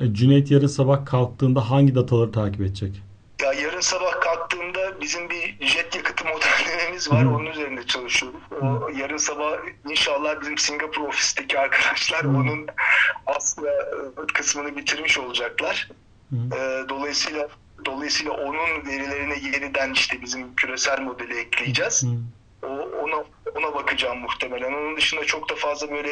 E, 0.00 0.14
Cüneyt 0.14 0.50
yarın 0.50 0.66
sabah 0.66 1.06
kalktığında 1.06 1.70
hangi 1.70 1.94
dataları 1.94 2.32
takip 2.32 2.60
edecek? 2.60 3.02
Ya 3.42 3.52
yarın 3.52 3.80
sabah 3.80 4.20
kalktığımda 4.20 5.00
bizim 5.00 5.30
bir 5.30 5.66
jet 5.66 5.96
yakıtı 5.96 6.24
modellememiz 6.24 7.10
var. 7.10 7.24
Hı. 7.24 7.28
Onun 7.28 7.46
üzerinde 7.46 7.86
çalışıyoruz. 7.86 8.40
O 8.62 8.88
yarın 8.98 9.16
sabah 9.16 9.52
inşallah 9.90 10.40
bizim 10.40 10.58
Singapur 10.58 11.02
ofisteki 11.02 11.58
arkadaşlar 11.58 12.24
Hı. 12.24 12.28
onun 12.28 12.66
aslında 13.26 13.70
e, 13.70 14.32
kısmını 14.34 14.76
bitirmiş 14.76 15.18
olacaklar. 15.18 15.88
Hı. 16.30 16.36
E, 16.36 16.88
Dolayısıyla 16.88 17.48
dolayısıyla 17.84 18.32
onun 18.32 18.86
verilerini 18.86 19.44
yeniden 19.54 19.92
işte 19.92 20.22
bizim 20.22 20.54
küresel 20.54 21.00
modele 21.00 21.40
ekleyeceğiz. 21.40 22.02
Hı. 22.04 22.08
Bakacağım 23.82 24.18
muhtemelen. 24.18 24.72
Onun 24.72 24.96
dışında 24.96 25.24
çok 25.24 25.50
da 25.50 25.54
fazla 25.54 25.90
böyle 25.90 26.10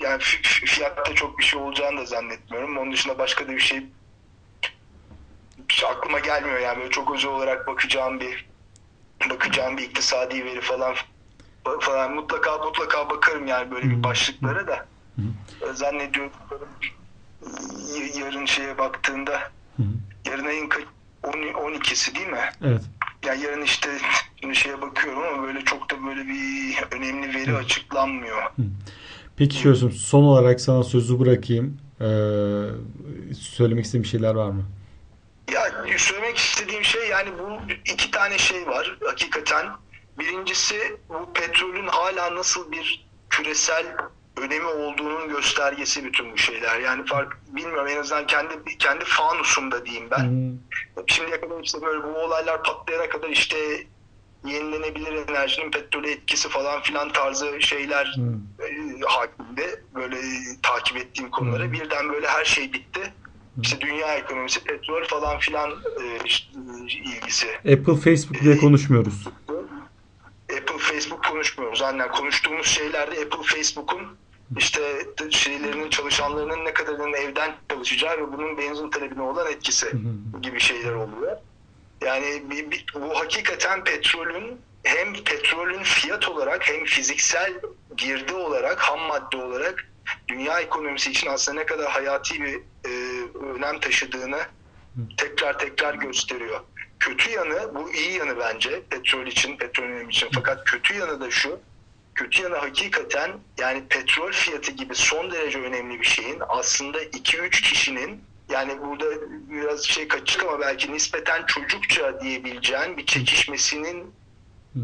yani 0.00 0.22
fi- 0.22 0.42
fi- 0.42 0.66
fiyatta 0.66 1.14
çok 1.14 1.38
bir 1.38 1.44
şey 1.44 1.60
olacağını 1.60 2.00
da 2.00 2.04
zannetmiyorum. 2.04 2.76
Onun 2.78 2.92
dışında 2.92 3.18
başka 3.18 3.48
da 3.48 3.52
bir 3.52 3.60
şey 3.60 3.84
aklıma 5.86 6.18
gelmiyor 6.18 6.58
yani 6.58 6.78
böyle 6.78 6.90
çok 6.90 7.14
özel 7.14 7.30
olarak 7.30 7.66
bakacağım 7.66 8.20
bir 8.20 8.48
bakacağım 9.30 9.76
bir 9.76 9.82
iktisadi 9.82 10.44
veri 10.44 10.60
falan 10.60 10.94
falan 11.80 12.14
mutlaka 12.14 12.58
mutlaka 12.58 13.10
bakarım 13.10 13.46
yani 13.46 13.70
böyle 13.70 13.90
bir 13.90 14.02
başlıklara 14.02 14.66
da 14.66 14.86
E, 15.70 15.72
zannediyorum 15.72 16.32
yarın 18.14 18.46
şeye 18.46 18.78
baktığında 18.78 19.38
Hı. 19.76 19.82
yarın 20.26 20.46
ayın 20.46 20.68
kaç- 20.68 20.84
10 21.22 21.32
12'si 21.32 22.14
değil 22.14 22.28
mi? 22.28 22.50
Evet. 22.64 22.80
Yani 23.26 23.42
yarın 23.42 23.62
işte 23.62 23.88
şimdi 24.40 24.56
şeye 24.56 24.82
bakıyorum 24.82 25.22
ama 25.22 25.42
böyle 25.42 25.64
çok 25.64 25.90
da 25.90 26.06
böyle 26.06 26.26
bir 26.28 26.96
önemli 26.96 27.34
veri 27.34 27.56
açıklanmıyor. 27.56 28.42
Peki 29.36 29.56
şöyle 29.56 29.90
son 29.90 30.22
olarak 30.22 30.60
sana 30.60 30.84
sözü 30.84 31.20
bırakayım. 31.20 31.78
Ee, 32.00 32.04
söylemek 33.34 33.84
istediğin 33.84 34.02
bir 34.02 34.08
şeyler 34.08 34.34
var 34.34 34.50
mı? 34.50 34.64
Ya 35.52 35.62
söylemek 35.98 36.36
istediğim 36.36 36.84
şey 36.84 37.08
yani 37.08 37.30
bu 37.38 37.72
iki 37.92 38.10
tane 38.10 38.38
şey 38.38 38.66
var 38.66 38.98
hakikaten. 39.04 39.66
Birincisi 40.18 40.98
bu 41.08 41.32
petrolün 41.32 41.86
hala 41.86 42.34
nasıl 42.34 42.72
bir 42.72 43.06
küresel 43.30 43.86
önemi 44.36 44.66
olduğunun 44.66 45.28
göstergesi 45.28 46.04
bütün 46.04 46.32
bu 46.32 46.36
şeyler. 46.36 46.80
Yani 46.80 47.06
fark 47.06 47.38
bilmiyorum 47.48 47.86
en 47.88 47.96
azından 47.96 48.26
kendi 48.26 48.78
kendi 48.78 49.04
fanusumda 49.04 49.86
diyeyim 49.86 50.08
ben. 50.10 50.24
Hı. 50.96 51.04
Şimdiye 51.06 51.40
kadar 51.40 51.62
işte 51.62 51.82
böyle 51.82 52.02
bu 52.02 52.08
olaylar 52.08 52.62
patlayana 52.62 53.08
kadar 53.08 53.28
işte 53.28 53.56
yenilenebilir 54.44 55.28
enerjinin 55.28 55.70
petrole 55.70 56.10
etkisi 56.10 56.48
falan 56.48 56.82
filan 56.82 57.12
tarzı 57.12 57.62
şeyler 57.62 58.16
Hı. 58.16 58.64
e, 58.64 59.00
hakimde 59.06 59.80
böyle 59.94 60.16
takip 60.62 60.96
ettiğim 60.96 61.30
konuları 61.30 61.68
Hı. 61.68 61.72
birden 61.72 62.12
böyle 62.12 62.26
her 62.28 62.44
şey 62.44 62.72
bitti. 62.72 63.12
İşte 63.62 63.80
dünya 63.80 64.14
ekonomisi, 64.14 64.64
petrol 64.64 65.04
falan 65.04 65.38
filan 65.38 65.70
e, 65.70 66.24
işte, 66.24 66.48
e, 66.80 66.84
ilgisi. 66.86 67.46
Apple, 67.58 67.96
Facebook 67.96 68.40
diye 68.40 68.56
konuşmuyoruz. 68.56 69.26
Apple, 70.58 70.78
Facebook 70.78 71.24
konuşmuyoruz. 71.24 71.82
Aynen 71.82 72.08
konuştuğumuz 72.08 72.66
şeylerde 72.66 73.10
Apple, 73.10 73.42
Facebook'un 73.42 74.16
işte 74.58 75.06
şeylerinin 75.30 75.90
çalışanlarının 75.90 76.64
ne 76.64 76.72
kadarının 76.74 77.12
evden 77.12 77.54
çalışacağı 77.70 78.16
ve 78.18 78.32
bunun 78.32 78.58
benzin 78.58 78.90
talebine 78.90 79.22
olan 79.22 79.52
etkisi 79.52 79.86
gibi 80.42 80.60
şeyler 80.60 80.92
oluyor. 80.92 81.36
Yani 82.04 82.42
bir, 82.50 82.70
bir- 82.70 82.86
bu 82.94 83.18
hakikaten 83.18 83.84
petrolün 83.84 84.60
hem 84.82 85.14
petrolün 85.14 85.82
fiyat 85.82 86.28
olarak 86.28 86.68
hem 86.68 86.84
fiziksel 86.84 87.52
girdi 87.96 88.32
olarak 88.34 88.80
ham 88.80 89.00
madde 89.00 89.36
olarak 89.36 89.88
dünya 90.28 90.60
ekonomisi 90.60 91.10
için 91.10 91.28
aslında 91.30 91.58
ne 91.60 91.66
kadar 91.66 91.90
hayati 91.90 92.42
bir 92.42 92.54
e, 92.84 92.90
önem 93.54 93.80
taşıdığını 93.80 94.40
tekrar 95.16 95.58
tekrar 95.58 95.94
gösteriyor. 95.94 96.60
Kötü 97.00 97.30
yanı 97.30 97.74
bu 97.74 97.92
iyi 97.92 98.12
yanı 98.18 98.38
bence 98.38 98.82
petrol 98.90 99.26
için, 99.26 99.56
petrol 99.56 100.08
için. 100.08 100.28
Fakat 100.34 100.64
kötü 100.64 100.94
yanı 100.94 101.20
da 101.20 101.30
şu. 101.30 101.60
Kötü 102.16 102.42
yanı 102.42 102.56
hakikaten 102.56 103.30
yani 103.58 103.88
petrol 103.88 104.32
fiyatı 104.32 104.72
gibi 104.72 104.94
son 104.94 105.30
derece 105.30 105.58
önemli 105.60 106.00
bir 106.00 106.06
şeyin 106.06 106.42
aslında 106.48 107.02
2-3 107.02 107.50
kişinin 107.50 108.24
yani 108.50 108.80
burada 108.80 109.04
biraz 109.50 109.84
şey 109.84 110.08
kaçık 110.08 110.42
ama 110.44 110.60
belki 110.60 110.92
nispeten 110.92 111.46
çocukça 111.46 112.20
diyebileceğin 112.20 112.96
bir 112.96 113.06
çekişmesinin 113.06 114.14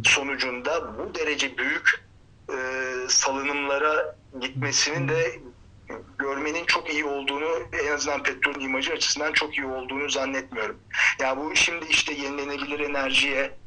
sonucunda 0.04 0.98
bu 0.98 1.14
derece 1.14 1.58
büyük 1.58 2.04
e, 2.48 2.56
salınımlara 3.08 4.16
gitmesinin 4.40 5.08
de 5.08 5.40
görmenin 6.18 6.64
çok 6.64 6.92
iyi 6.92 7.04
olduğunu 7.04 7.62
en 7.84 7.92
azından 7.92 8.22
petrol 8.22 8.60
imajı 8.60 8.92
açısından 8.92 9.32
çok 9.32 9.58
iyi 9.58 9.66
olduğunu 9.66 10.10
zannetmiyorum. 10.10 10.78
Ya 11.20 11.36
bu 11.36 11.56
şimdi 11.56 11.86
işte 11.86 12.14
yenilenebilir 12.14 12.80
enerjiye 12.80 13.61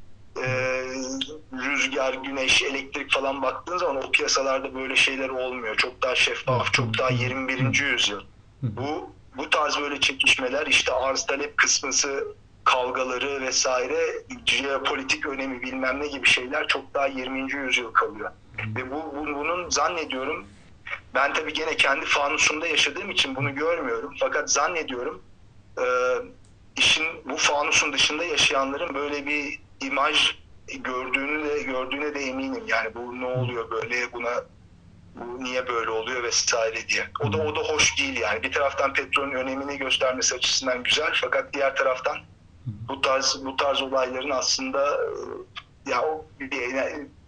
rüzgar, 1.86 2.14
güneş, 2.14 2.62
elektrik 2.62 3.12
falan 3.12 3.42
baktığın 3.42 3.78
zaman 3.78 3.96
o 3.96 4.12
piyasalarda 4.12 4.76
böyle 4.76 4.96
şeyler 4.96 5.30
olmuyor. 5.30 5.76
Çok 5.76 6.02
daha 6.02 6.16
şeffaf, 6.16 6.74
çok 6.74 6.98
daha 6.98 7.10
21. 7.10 7.80
yüzyıl. 7.80 8.22
Bu 8.62 9.10
bu 9.38 9.50
tarz 9.50 9.80
böyle 9.80 10.00
çekişmeler 10.00 10.68
işte 10.68 10.92
arz 10.92 11.26
talep 11.26 11.58
kısmısı 11.58 12.28
kavgaları 12.64 13.42
vesaire 13.42 14.00
jeopolitik 14.46 15.26
önemi 15.26 15.62
bilmem 15.62 16.00
ne 16.00 16.08
gibi 16.08 16.28
şeyler 16.28 16.68
çok 16.68 16.94
daha 16.94 17.08
20. 17.08 17.54
yüzyıl 17.54 17.94
kalıyor. 17.94 18.32
Ve 18.76 18.92
bu, 18.92 19.16
bu 19.16 19.26
bunun 19.26 19.70
zannediyorum 19.70 20.48
ben 21.14 21.34
tabii 21.34 21.54
gene 21.54 21.78
kendi 21.78 22.06
fanusumda 22.06 22.68
yaşadığım 22.68 23.12
için 23.12 23.36
bunu 23.36 23.56
görmüyorum. 23.56 24.14
Fakat 24.20 24.52
zannediyorum 24.52 25.22
e, 25.80 25.86
işin 26.78 27.06
bu 27.26 27.38
fanusun 27.38 27.94
dışında 27.94 28.24
yaşayanların 28.24 28.96
böyle 28.96 29.26
bir 29.26 29.60
imaj 29.82 30.36
gördüğünü 30.68 31.50
de 31.50 31.64
gördüğüne 31.64 32.16
de 32.16 32.20
eminim. 32.20 32.64
Yani 32.68 32.96
bu 32.96 33.20
ne 33.22 33.26
oluyor 33.26 33.72
böyle 33.72 34.14
buna 34.14 34.44
bu 35.16 35.44
niye 35.44 35.68
böyle 35.68 35.90
oluyor 35.90 36.24
vesaire 36.24 36.88
diye. 36.88 37.08
O 37.20 37.34
da 37.34 37.38
o 37.38 37.56
da 37.56 37.60
hoş 37.60 38.00
değil 38.00 38.20
yani. 38.20 38.44
Bir 38.44 38.52
taraftan 38.52 38.94
petrolün 38.94 39.36
önemini 39.36 39.78
göstermesi 39.78 40.36
açısından 40.36 40.84
güzel 40.84 41.12
fakat 41.22 41.54
diğer 41.54 41.76
taraftan 41.76 42.18
bu 42.66 43.02
tarz 43.02 43.42
bu 43.46 43.56
tarz 43.56 43.82
olayların 43.82 44.30
aslında 44.30 44.98
e, 45.88 45.92
ya 45.92 46.02
o 46.02 46.26
bir 46.40 46.52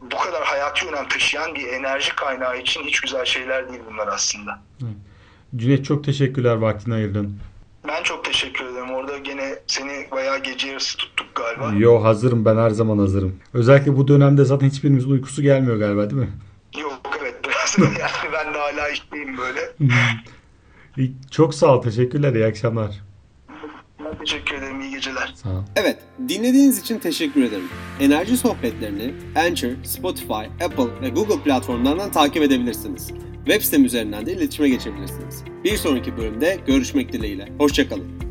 bu 0.02 0.18
kadar 0.18 0.44
hayati 0.44 0.88
önem 0.88 1.08
taşıyan 1.08 1.56
bir 1.56 1.68
enerji 1.68 2.16
kaynağı 2.16 2.58
için 2.58 2.84
hiç 2.84 3.02
güzel 3.02 3.26
şeyler 3.26 3.70
değil 3.70 3.82
bunlar 3.92 4.08
aslında. 4.08 4.62
Cüneyt 5.56 5.86
çok 5.86 6.04
teşekkürler 6.04 6.56
vaktini 6.56 6.94
ayırdın. 6.94 7.40
Ben 7.88 8.04
çok 8.04 8.26
teşekkür 8.26 8.66
ederim. 8.66 8.92
Orada 8.94 9.18
gene 9.18 9.60
seni 9.68 10.08
bayağı 10.38 10.54
gece 10.54 10.68
yarısı 10.68 10.98
tuttuk 10.98 11.36
galiba. 11.36 11.74
Yo 11.80 12.04
hazırım 12.04 12.46
ben 12.46 12.58
her 12.58 12.70
zaman 12.70 12.98
hazırım. 12.98 13.36
Özellikle 13.54 13.98
bu 13.98 14.08
dönemde 14.08 14.46
zaten 14.46 14.70
hiçbirimizin 14.70 15.10
uykusu 15.10 15.42
gelmiyor 15.42 15.78
galiba 15.78 16.10
değil 16.10 16.22
mi? 16.22 16.30
Yok 16.82 17.02
evet 17.22 17.36
biraz 17.46 17.78
yani 18.00 18.34
ben 18.34 18.54
de 18.54 18.58
hala 18.58 18.90
işteyim 18.90 19.38
böyle. 19.38 19.60
İyi, 20.98 21.14
Çok 21.32 21.54
sağ 21.54 21.78
ol 21.78 21.82
teşekkürler 21.82 22.34
iyi 22.34 22.46
akşamlar. 22.46 23.04
Ben 24.00 24.18
teşekkür 24.20 24.56
ederim. 24.56 24.82
İyi 24.82 24.92
geceler. 24.92 25.34
Sağ 25.36 25.50
ol. 25.50 25.64
Evet, 25.76 26.00
dinlediğiniz 26.30 26.80
için 26.80 27.00
teşekkür 27.00 27.44
ederim. 27.44 27.68
Enerji 28.00 28.38
sohbetlerini 28.38 29.14
Anchor, 29.36 29.70
Spotify, 29.84 30.64
Apple 30.66 31.02
ve 31.02 31.10
Google 31.10 31.44
platformlarından 31.44 32.12
takip 32.12 32.44
edebilirsiniz. 32.44 33.12
Web 33.46 33.62
sitem 33.62 33.86
üzerinden 33.86 34.26
de 34.26 34.34
iletişime 34.34 34.70
geçebilirsiniz. 34.70 35.44
Bir 35.64 35.78
sonraki 35.78 36.18
bölümde 36.18 36.58
görüşmek 36.68 37.14
dileğiyle. 37.14 37.50
Hoşçakalın. 37.58 38.27